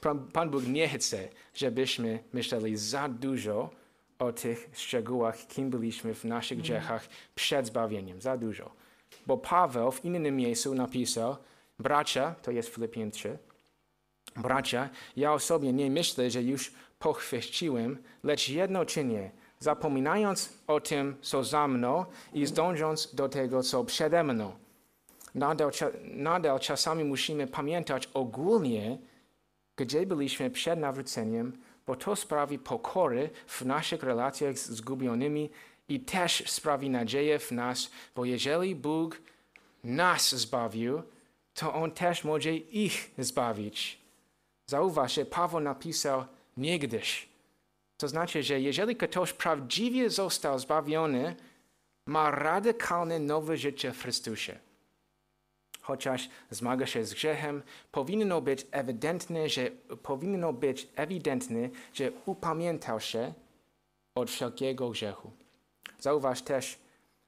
Pan 0.32 0.50
Bóg 0.50 0.66
nie 0.66 0.88
chce, 0.88 1.28
żebyśmy 1.54 2.18
myśleli 2.32 2.76
za 2.76 3.08
dużo 3.08 3.70
o 4.18 4.32
tych 4.32 4.70
szczegółach, 4.72 5.46
kim 5.46 5.70
byliśmy 5.70 6.14
w 6.14 6.24
naszych 6.24 6.58
grzechach 6.58 7.08
przed 7.34 7.66
zbawieniem. 7.66 8.20
Za 8.20 8.36
dużo. 8.36 8.70
Bo 9.26 9.36
Paweł 9.36 9.90
w 9.92 10.04
innym 10.04 10.36
miejscu 10.36 10.74
napisał, 10.74 11.36
bracia, 11.78 12.34
to 12.42 12.50
jest 12.50 12.68
Filipian 12.68 13.10
3, 13.10 13.38
bracia, 14.36 14.88
ja 15.16 15.32
o 15.32 15.38
sobie 15.38 15.72
nie 15.72 15.90
myślę, 15.90 16.30
że 16.30 16.42
już 16.42 16.72
pochwyciłem, 16.98 17.98
lecz 18.22 18.48
jedno 18.48 18.84
czynię, 18.84 19.30
zapominając 19.58 20.52
o 20.66 20.80
tym, 20.80 21.16
co 21.20 21.44
za 21.44 21.68
mną 21.68 22.04
i 22.32 22.46
zdążąc 22.46 23.14
do 23.14 23.28
tego, 23.28 23.62
co 23.62 23.84
przede 23.84 24.24
mną. 24.24 24.52
Nadal, 25.34 25.70
nadal 26.02 26.60
czasami 26.60 27.04
musimy 27.04 27.46
pamiętać 27.46 28.08
ogólnie, 28.14 28.98
gdzie 29.76 30.06
byliśmy 30.06 30.50
przed 30.50 30.78
nawróceniem, 30.78 31.52
bo 31.86 31.96
to 31.96 32.16
sprawi 32.16 32.58
pokory 32.58 33.30
w 33.46 33.62
naszych 33.64 34.02
relacjach 34.02 34.58
z 34.58 34.70
zgubionymi 34.70 35.50
i 35.88 36.00
też 36.00 36.42
sprawi 36.46 36.90
nadzieję 36.90 37.38
w 37.38 37.52
nas, 37.52 37.90
bo 38.14 38.24
jeżeli 38.24 38.74
Bóg 38.74 39.20
nas 39.84 40.34
zbawił, 40.34 41.02
to 41.54 41.74
On 41.74 41.90
też 41.90 42.24
może 42.24 42.54
ich 42.54 43.10
zbawić. 43.18 44.05
Zauważ, 44.66 45.14
że 45.14 45.24
Paweł 45.24 45.60
napisał 45.60 46.24
niegdyś. 46.56 47.28
To 47.96 48.08
znaczy, 48.08 48.42
że 48.42 48.60
jeżeli 48.60 48.96
ktoś 48.96 49.32
prawdziwie 49.32 50.10
został 50.10 50.58
zbawiony, 50.58 51.36
ma 52.06 52.30
radykalne 52.30 53.18
nowe 53.18 53.56
życie 53.56 53.92
w 53.92 54.02
Chrystusie. 54.02 54.58
Chociaż 55.80 56.28
zmaga 56.50 56.86
się 56.86 57.04
z 57.04 57.14
grzechem, 57.14 57.62
powinno 57.92 58.40
być 58.40 58.66
ewidentne, 58.70 59.48
że, 59.48 59.70
powinno 60.02 60.52
być 60.52 60.88
ewidentne, 60.96 61.68
że 61.94 62.12
upamiętał 62.26 63.00
się 63.00 63.32
od 64.14 64.30
wszelkiego 64.30 64.90
grzechu. 64.90 65.30
Zauważ 66.00 66.42
też, 66.42 66.78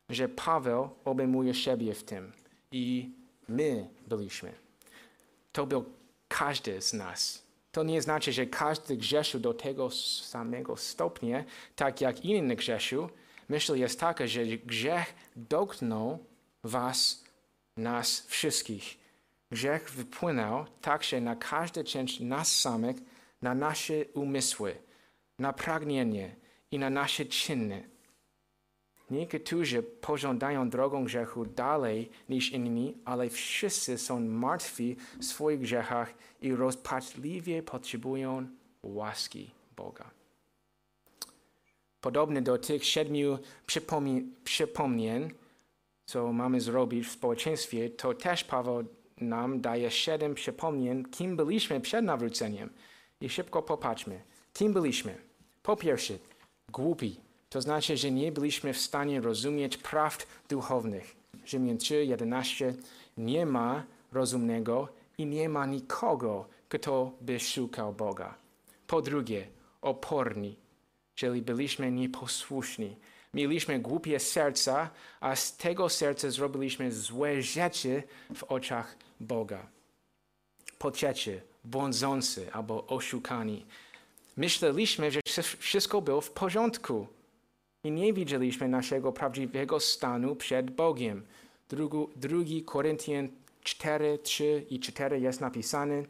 że 0.09 0.29
Paweł 0.29 0.91
obejmuje 1.05 1.55
siebie 1.55 1.95
w 1.95 2.05
tym 2.05 2.33
i 2.73 3.11
my 3.49 3.89
byliśmy. 4.09 4.53
To 5.53 5.67
był 5.67 5.85
każdy 6.39 6.83
z 6.83 6.93
nas. 6.93 7.43
To 7.73 7.83
nie 7.83 8.03
znaczy, 8.03 8.33
że 8.33 8.47
każdy 8.47 8.97
grzeszył 8.97 9.41
do 9.41 9.55
tego 9.55 9.91
samego 10.31 10.77
stopnia, 10.77 11.45
tak 11.77 12.01
jak 12.01 12.25
inny 12.25 12.57
grzeszył. 12.57 13.09
Myśl 13.49 13.75
jest 13.75 14.01
taka, 14.01 14.27
że 14.27 14.45
grzech 14.45 15.15
dotknął 15.37 16.19
was, 16.65 17.25
nas 17.77 18.27
wszystkich. 18.27 18.99
Grzech 19.51 19.91
wypłynął 19.91 20.67
także 20.81 21.21
na 21.21 21.37
każdy 21.37 21.85
część 21.85 22.21
nas 22.21 22.57
samych, 22.57 22.97
na 23.43 23.55
nasze 23.55 24.05
umysły, 24.15 24.77
na 25.39 25.53
pragnienie 25.53 26.37
i 26.71 26.79
na 26.79 26.91
nasze 26.91 27.25
czyny. 27.25 27.89
Niektórzy 29.11 29.83
pożądają 29.83 30.71
drogą 30.71 31.05
grzechu 31.05 31.47
dalej 31.47 32.11
niż 32.29 32.53
inni, 32.53 32.97
ale 33.05 33.31
wszyscy 33.31 33.99
są 33.99 34.21
martwi 34.21 34.97
w 35.21 35.25
swoich 35.25 35.61
grzechach 35.61 36.15
i 36.41 36.55
rozpaczliwie 36.55 37.63
potrzebują 37.63 38.47
łaski 38.83 39.51
Boga. 39.77 40.11
Podobnie 42.01 42.43
do 42.43 42.59
tych 42.59 42.85
siedmiu 42.85 43.39
przypomnień, 44.45 45.31
co 46.07 46.33
mamy 46.33 46.61
zrobić 46.61 47.07
w 47.07 47.13
społeczeństwie, 47.13 47.91
to 47.91 48.15
też 48.15 48.45
Paweł 48.45 48.85
nam 49.21 49.61
daje 49.61 49.91
siedem 49.91 50.35
przypomnień, 50.35 51.05
kim 51.05 51.37
byliśmy 51.37 51.81
przed 51.81 52.05
nawróceniem. 52.05 52.71
I 53.21 53.29
szybko 53.29 53.63
popatrzmy. 53.63 54.23
Kim 54.53 54.73
byliśmy? 54.73 55.19
Po 55.63 55.77
pierwsze, 55.77 56.15
głupi. 56.69 57.28
To 57.51 57.61
znaczy, 57.61 57.97
że 57.97 58.11
nie 58.11 58.33
byliśmy 58.33 58.73
w 58.73 58.79
stanie 58.79 59.21
rozumieć 59.21 59.77
prawd 59.77 60.27
duchownych. 60.49 61.17
Rzymian 61.47 61.79
3, 61.79 62.05
11. 62.05 62.75
Nie 63.17 63.47
ma 63.47 63.85
rozumnego 64.13 64.89
i 65.19 65.27
nie 65.27 65.49
ma 65.49 65.67
nikogo, 65.67 66.49
kto 66.69 67.13
by 67.21 67.41
szukał 67.41 67.93
Boga. 67.93 68.35
Po 68.87 69.03
drugie, 69.03 69.49
oporni, 69.83 70.57
czyli 71.15 71.43
byliśmy 71.43 71.93
nieposłuszni. 71.93 72.97
Mieliśmy 73.35 73.79
głupie 73.79 74.21
serca, 74.21 74.91
a 75.21 75.37
z 75.37 75.57
tego 75.57 75.89
serca 75.89 76.31
zrobiliśmy 76.31 76.93
złe 76.93 77.43
rzeczy 77.43 78.03
w 78.35 78.43
oczach 78.43 78.97
Boga. 79.21 79.67
Po 80.79 80.91
trzecie, 80.91 81.43
błądzący 81.65 82.53
albo 82.53 82.87
oszukani. 82.87 83.67
Myśleliśmy, 84.37 85.11
że 85.11 85.21
wszystko 85.59 86.03
było 86.03 86.21
w 86.21 86.31
porządku 86.31 87.07
i 87.85 87.91
nie 87.91 88.13
widzieliśmy 88.13 88.69
naszego 88.69 89.13
prawdziwego 89.13 89.81
stanu 89.81 90.37
przed 90.37 90.71
Bogiem. 90.71 91.27
Drugi, 91.69 92.07
drugi 92.17 92.63
Koryntian 92.63 93.29
4, 93.63 94.19
3 94.23 94.67
i 94.71 94.81
4 94.81 95.21
jest 95.21 95.41
napisane, 95.41 96.03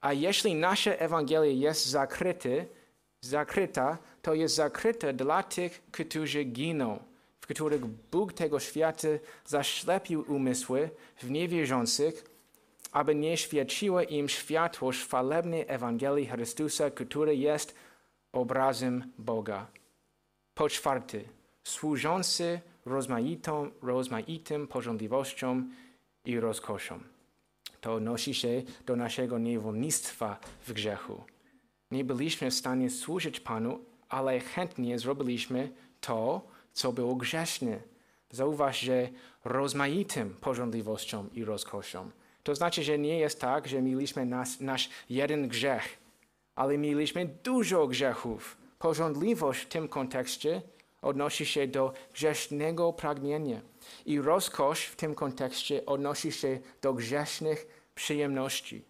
a 0.00 0.12
jeśli 0.12 0.54
nasze 0.54 1.00
Ewangelie 1.00 1.54
jest 1.54 1.86
zakryte, 1.86 2.64
zakryta, 3.20 3.98
to 4.22 4.34
jest 4.34 4.54
zakryta 4.54 5.12
dla 5.12 5.42
tych, 5.42 5.82
którzy 5.90 6.44
giną, 6.44 6.98
w 7.40 7.46
których 7.46 7.86
Bóg 7.86 8.32
tego 8.32 8.60
świata 8.60 9.08
zaślepił 9.46 10.24
umysły 10.28 10.90
w 11.22 11.30
niewierzących, 11.30 12.24
aby 12.92 13.14
nie 13.14 13.36
świeciło 13.36 14.02
im 14.02 14.28
światło 14.28 14.90
chwalebnej 14.90 15.64
Ewangelii 15.68 16.26
Chrystusa, 16.26 16.90
który 16.90 17.36
jest 17.36 17.74
obrazem 18.32 19.12
Boga. 19.18 19.79
Po 20.54 20.68
czwarte, 20.68 21.18
służący 21.64 22.60
rozmaitą, 22.84 23.70
rozmaitym 23.82 24.68
porządliwością 24.68 25.64
i 26.24 26.40
rozkoszą. 26.40 27.00
To 27.80 27.94
odnosi 27.94 28.34
się 28.34 28.62
do 28.86 28.96
naszego 28.96 29.38
niewolnictwa 29.38 30.38
w 30.66 30.72
grzechu. 30.72 31.24
Nie 31.90 32.04
byliśmy 32.04 32.50
w 32.50 32.54
stanie 32.54 32.90
służyć 32.90 33.40
Panu, 33.40 33.78
ale 34.08 34.40
chętnie 34.40 34.98
zrobiliśmy 34.98 35.72
to, 36.00 36.48
co 36.72 36.92
było 36.92 37.14
grzeszne. 37.14 37.80
Zauważ, 38.30 38.80
że 38.80 39.08
rozmaitym 39.44 40.34
porządliwością 40.34 41.28
i 41.34 41.44
rozkoszą. 41.44 42.10
To 42.42 42.54
znaczy, 42.54 42.82
że 42.82 42.98
nie 42.98 43.18
jest 43.18 43.40
tak, 43.40 43.68
że 43.68 43.82
mieliśmy 43.82 44.26
nas, 44.26 44.60
nasz 44.60 44.90
jeden 45.10 45.48
grzech, 45.48 45.98
ale 46.54 46.78
mieliśmy 46.78 47.26
dużo 47.26 47.86
grzechów. 47.86 48.59
Porządliwość 48.80 49.60
w 49.60 49.68
tym 49.68 49.88
kontekście 49.88 50.62
odnosi 51.02 51.46
się 51.46 51.68
do 51.68 51.92
grzesznego 52.14 52.92
pragnienia 52.92 53.60
i 54.06 54.20
rozkosz 54.20 54.84
w 54.84 54.96
tym 54.96 55.14
kontekście 55.14 55.86
odnosi 55.86 56.32
się 56.32 56.60
do 56.82 56.94
grzesznych 56.94 57.84
przyjemności. 57.94 58.84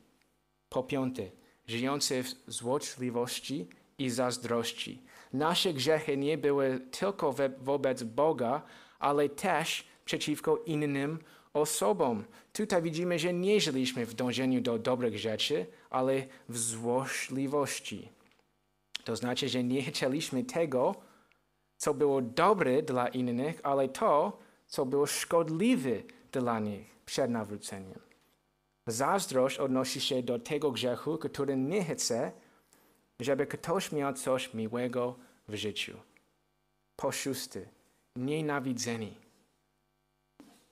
Po 0.69 0.83
piąte, 0.83 1.23
żyjący 1.67 2.23
w 2.23 2.35
złośliwości 2.47 3.69
i 3.99 4.11
zazdrości. 4.11 5.03
Nasze 5.33 5.73
grzechy 5.75 6.17
nie 6.17 6.39
były 6.39 6.81
tylko 6.91 7.35
wobec 7.59 8.03
Boga, 8.03 8.63
ale 8.99 9.29
też 9.29 9.85
przeciwko 10.05 10.57
innym 10.57 11.19
osobom. 11.53 12.25
Tutaj 12.53 12.83
widzimy, 12.83 13.19
że 13.19 13.33
nie 13.33 13.61
żyliśmy 13.61 14.07
w 14.07 14.15
dążeniu 14.15 14.61
do 14.61 14.79
dobrych 14.79 15.19
rzeczy, 15.19 15.67
ale 15.91 16.27
w 16.49 16.59
złośliwości. 16.59 18.20
To 19.11 19.17
znaczy, 19.17 19.49
że 19.49 19.65
nie 19.65 19.83
chcieliśmy 19.83 20.45
tego, 20.45 20.95
co 21.77 21.95
było 21.95 22.23
dobre 22.23 22.83
dla 22.83 23.09
innych, 23.09 23.61
ale 23.63 23.89
to, 23.89 24.39
co 24.67 24.87
było 24.87 25.07
szkodliwe 25.07 25.91
dla 26.33 26.61
nich 26.61 26.87
przed 27.07 27.31
nawróceniem. 27.31 27.99
Zazdrość 28.87 29.59
odnosi 29.59 30.01
się 30.01 30.23
do 30.23 30.39
tego 30.39 30.71
grzechu, 30.71 31.19
który 31.19 31.57
nie 31.57 31.85
chce, 31.85 32.33
żeby 33.21 33.47
ktoś 33.47 33.93
miał 33.93 34.13
coś 34.15 34.55
miłego 34.55 35.17
w 35.49 35.55
życiu. 35.55 35.97
Po 36.97 37.13
szóste, 37.13 37.61
nienawidzeni. 38.17 39.15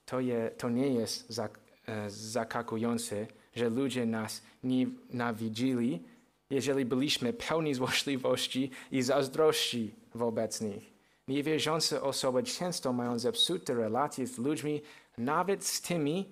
To, 0.05 0.19
je, 0.19 0.51
to 0.57 0.69
nie 0.69 0.87
jest 0.87 1.29
zak, 1.29 1.59
e, 1.85 2.09
zakakujące, 2.09 3.27
że 3.55 3.69
ludzie 3.69 4.05
nas 4.05 4.41
nienawidzili, 4.63 6.03
jeżeli 6.49 6.85
byliśmy 6.85 7.33
pełni 7.33 7.73
złośliwości 7.73 8.71
i 8.91 9.01
zazdrości 9.01 9.95
wobec 10.15 10.61
nich. 10.61 10.93
Niewierzące 11.27 12.01
osoby 12.01 12.43
często 12.43 12.93
mają 12.93 13.19
zepsute 13.19 13.73
relacje 13.73 14.27
z 14.27 14.37
ludźmi, 14.37 14.81
nawet 15.17 15.65
z 15.65 15.81
tymi, 15.81 16.25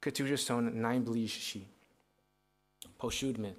którzy 0.00 0.36
są 0.36 0.60
najbliżsi. 0.60 1.68
Po 2.98 3.10
siódme, 3.10 3.54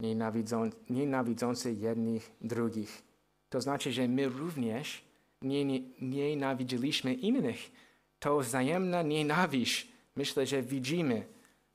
nienawidzą, 0.00 0.70
nienawidzący 0.90 1.72
jednych 1.72 2.30
drugich. 2.40 3.02
To 3.48 3.60
znaczy, 3.60 3.92
że 3.92 4.08
my 4.08 4.28
również 4.28 5.04
nie, 5.42 5.64
nie, 5.64 5.80
nienawidziliśmy 6.00 7.14
innych. 7.14 7.70
To 8.18 8.38
wzajemna 8.38 9.02
nienawiść. 9.02 9.88
Myślę, 10.16 10.46
że 10.46 10.62
widzimy, 10.62 11.26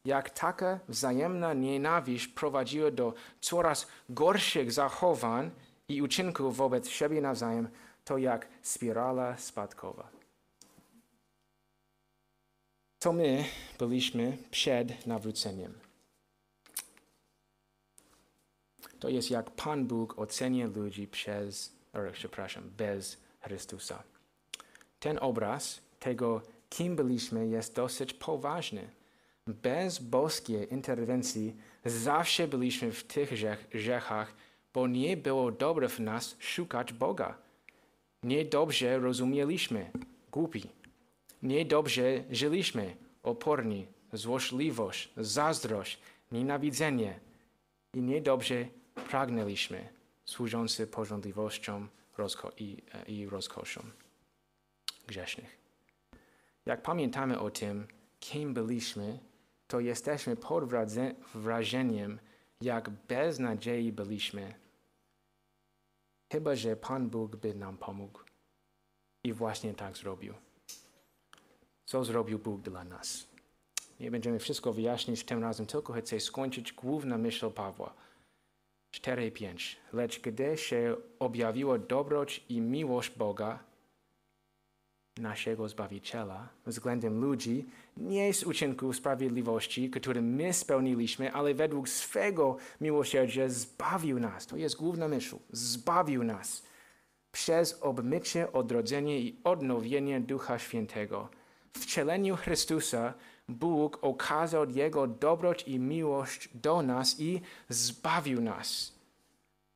jak 0.05 0.29
taka 0.29 0.79
wzajemna 0.87 1.53
nienawiść 1.53 2.27
prowadziła 2.27 2.91
do 2.91 3.13
coraz 3.41 3.87
gorszych 4.09 4.71
zachowań 4.71 5.51
i 5.87 6.01
uczynków 6.01 6.57
wobec 6.57 6.89
siebie 6.89 7.21
nawzajem, 7.21 7.69
to 8.05 8.17
jak 8.17 8.47
spirala 8.61 9.37
spadkowa. 9.37 10.09
To 12.99 13.13
my 13.13 13.45
byliśmy 13.79 14.37
przed 14.51 15.07
nawróceniem. 15.07 15.73
To 18.99 19.09
jest 19.09 19.31
jak 19.31 19.51
Pan 19.51 19.87
Bóg 19.87 20.19
ocenia 20.19 20.67
ludzi 20.67 21.07
przez, 21.07 21.75
przepraszam, 22.13 22.69
bez 22.77 23.17
Chrystusa. 23.41 24.03
Ten 24.99 25.17
obraz 25.21 25.81
tego, 25.99 26.41
kim 26.69 26.95
byliśmy, 26.95 27.47
jest 27.47 27.75
dosyć 27.75 28.13
poważny. 28.13 28.89
Bez 29.47 29.99
boskiej 29.99 30.73
interwencji 30.73 31.55
zawsze 31.85 32.47
byliśmy 32.47 32.91
w 32.91 33.03
tych 33.03 33.29
grzechach, 33.71 34.33
bo 34.73 34.87
nie 34.87 35.17
było 35.17 35.51
dobre 35.51 35.89
w 35.89 35.99
nas 35.99 36.35
szukać 36.39 36.93
Boga. 36.93 37.37
Niedobrze 38.23 38.99
rozumieliśmy, 38.99 39.91
głupi. 40.31 40.69
Niedobrze 41.41 42.23
żyliśmy, 42.31 42.95
oporni, 43.23 43.87
złośliwość, 44.13 45.09
zazdrość, 45.17 45.99
nienawidzenie 46.31 47.19
i 47.93 48.01
niedobrze 48.01 48.65
pragnęliśmy, 49.09 49.89
służący 50.25 50.87
porządliwością 50.87 51.87
rozko 52.17 52.51
i, 52.57 52.77
i 53.07 53.29
rozkoszą 53.29 53.81
grzesznych. 55.07 55.57
Jak 56.65 56.81
pamiętamy 56.81 57.39
o 57.39 57.49
tym, 57.49 57.87
kim 58.19 58.53
byliśmy, 58.53 59.19
to 59.67 59.79
jesteśmy 59.79 60.35
pod 60.35 60.63
wrażeniem, 61.33 62.19
jak 62.61 62.89
bez 62.89 63.39
nadziei 63.39 63.91
byliśmy. 63.91 64.53
Chyba, 66.31 66.55
że 66.55 66.75
Pan 66.75 67.09
Bóg 67.09 67.35
by 67.35 67.55
nam 67.55 67.77
pomógł. 67.77 68.19
I 69.23 69.33
właśnie 69.33 69.73
tak 69.73 69.97
zrobił. 69.97 70.33
Co 71.85 72.03
zrobił 72.03 72.39
Bóg 72.39 72.61
dla 72.61 72.83
nas? 72.83 73.27
Nie 73.99 74.11
będziemy 74.11 74.39
wszystko 74.39 74.73
wyjaśnić 74.73 75.23
tym 75.23 75.41
razem, 75.43 75.65
tylko 75.65 75.93
chcę 75.93 76.19
skończyć 76.19 76.73
główna 76.73 77.17
myśl 77.17 77.51
Pawła. 77.51 77.93
4:5. 78.91 79.75
Lecz 79.93 80.21
gdy 80.21 80.57
się 80.57 80.95
objawiła 81.19 81.77
dobroć 81.77 82.43
i 82.49 82.61
miłość 82.61 83.09
Boga, 83.17 83.63
naszego 85.17 85.69
Zbawiciela, 85.69 86.49
względem 86.65 87.21
ludzi, 87.21 87.65
nie 87.97 88.33
z 88.33 88.43
uczynków 88.43 88.95
sprawiedliwości, 88.95 89.89
które 89.89 90.21
my 90.21 90.53
spełniliśmy, 90.53 91.33
ale 91.33 91.53
według 91.53 91.89
swego 91.89 92.57
miłosierdzia 92.81 93.49
zbawił 93.49 94.19
nas. 94.19 94.47
To 94.47 94.57
jest 94.57 94.75
główna 94.75 95.07
myśl. 95.07 95.35
Zbawił 95.51 96.23
nas 96.23 96.63
przez 97.31 97.79
obmycie, 97.81 98.51
odrodzenie 98.51 99.19
i 99.19 99.35
odnowienie 99.43 100.21
Ducha 100.21 100.59
Świętego. 100.59 101.29
W 101.73 101.79
wcieleniu 101.79 102.35
Chrystusa 102.35 103.13
Bóg 103.49 103.99
okazał 104.01 104.69
Jego 104.69 105.07
dobroć 105.07 105.63
i 105.67 105.79
miłość 105.79 106.49
do 106.53 106.81
nas 106.81 107.19
i 107.19 107.41
zbawił 107.69 108.41
nas. 108.41 108.93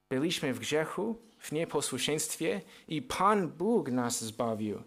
Byliśmy 0.09 0.53
w 0.53 0.59
grzechu, 0.59 1.15
w 1.39 1.51
nieposłuszeństwie 1.51 2.61
i 2.87 3.01
Pan 3.01 3.47
Bóg 3.47 3.91
nas 3.91 4.23
zbawił 4.23 4.83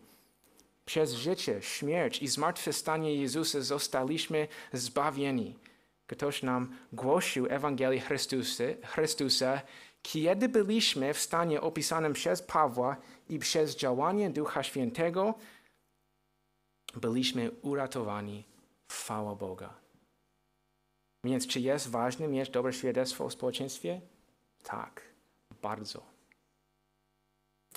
Przez 0.90 1.12
życie, 1.12 1.62
śmierć 1.62 2.22
i 2.22 2.28
zmartwychwstanie 2.28 3.14
Jezusa 3.14 3.60
zostaliśmy 3.60 4.48
zbawieni. 4.72 5.58
Ktoś 6.06 6.42
nam 6.42 6.76
głosił 6.92 7.46
Ewangelię 7.50 8.00
Chrystusa, 8.00 8.64
Chrystusa, 8.84 9.62
kiedy 10.02 10.48
byliśmy 10.48 11.14
w 11.14 11.20
stanie 11.20 11.60
opisanym 11.60 12.12
przez 12.12 12.42
Pawła 12.42 12.96
i 13.28 13.38
przez 13.38 13.76
działanie 13.76 14.30
Ducha 14.30 14.62
Świętego, 14.62 15.34
byliśmy 16.94 17.50
uratowani. 17.50 18.44
Chwała 18.88 19.34
Boga. 19.34 19.74
Więc 21.24 21.46
czy 21.46 21.60
jest 21.60 21.90
ważne 21.90 22.28
mieć 22.28 22.50
dobre 22.50 22.72
świadectwo 22.72 23.28
w 23.28 23.32
społeczeństwie? 23.32 24.00
Tak, 24.62 25.02
bardzo. 25.62 26.02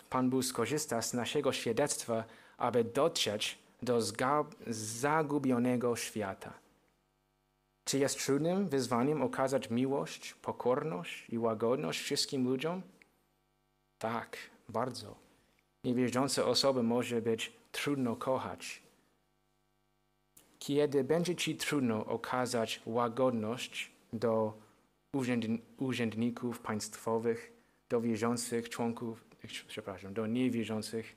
Pan 0.10 0.30
Bóg 0.30 0.46
skorzysta 0.46 1.02
z 1.02 1.14
naszego 1.14 1.54
świadectwa, 1.54 2.24
aby 2.64 2.84
dotrzeć 2.84 3.58
do 3.82 4.00
zagubionego 4.68 5.96
świata. 5.96 6.54
Czy 7.86 8.00
jest 8.00 8.26
trudnym 8.26 8.70
wyzwaniem 8.70 9.22
okazać 9.22 9.70
miłość, 9.70 10.34
pokorność 10.34 11.30
i 11.30 11.38
łagodność 11.38 12.00
wszystkim 12.02 12.44
ludziom? 12.44 12.82
Tak, 13.98 14.38
bardzo. 14.70 15.16
Niewierzące 15.84 16.46
osoby 16.46 16.84
może 16.84 17.22
być 17.22 17.54
trudno 17.72 18.16
kochać. 18.16 18.82
Kiedy 20.60 21.04
będzie 21.04 21.36
ci 21.36 21.56
trudno 21.56 22.06
okazać 22.06 22.82
łagodność 22.86 23.92
do 24.14 24.54
urzędni- 25.14 25.60
urzędników 25.78 26.60
państwowych, 26.60 27.54
do 27.90 28.02
wierzących 28.02 28.70
członków, 28.70 29.26
przepraszam, 29.68 30.14
do 30.14 30.28
niewierzących 30.28 31.16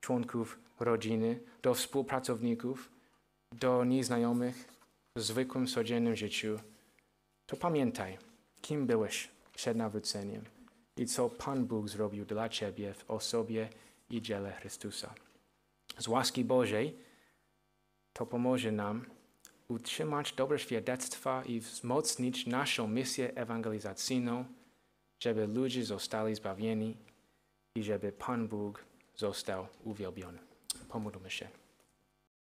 członków 0.00 0.63
rodziny, 0.80 1.40
do 1.62 1.74
współpracowników, 1.74 2.90
do 3.52 3.84
nieznajomych 3.84 4.68
w 5.16 5.20
zwykłym, 5.20 5.66
codziennym 5.66 6.16
życiu, 6.16 6.58
to 7.46 7.56
pamiętaj, 7.56 8.18
kim 8.60 8.86
byłeś 8.86 9.28
przed 9.54 9.76
nawróceniem 9.76 10.44
i 10.96 11.06
co 11.06 11.30
Pan 11.30 11.66
Bóg 11.66 11.88
zrobił 11.88 12.24
dla 12.24 12.48
Ciebie 12.48 12.94
w 12.94 13.10
osobie 13.10 13.68
i 14.10 14.22
dziele 14.22 14.52
Chrystusa. 14.52 15.14
Z 15.98 16.08
łaski 16.08 16.44
Bożej 16.44 16.96
to 18.12 18.26
pomoże 18.26 18.72
nam 18.72 19.04
utrzymać 19.68 20.32
dobre 20.32 20.58
świadectwa 20.58 21.44
i 21.44 21.60
wzmocnić 21.60 22.46
naszą 22.46 22.88
misję 22.88 23.34
ewangelizacyjną, 23.34 24.44
żeby 25.20 25.46
ludzie 25.46 25.84
zostali 25.84 26.34
zbawieni 26.34 26.96
i 27.74 27.82
żeby 27.82 28.12
Pan 28.12 28.48
Bóg 28.48 28.84
został 29.16 29.66
uwielbiony. 29.84 30.53
Pomódlmy 30.94 31.30
się. 31.30 31.48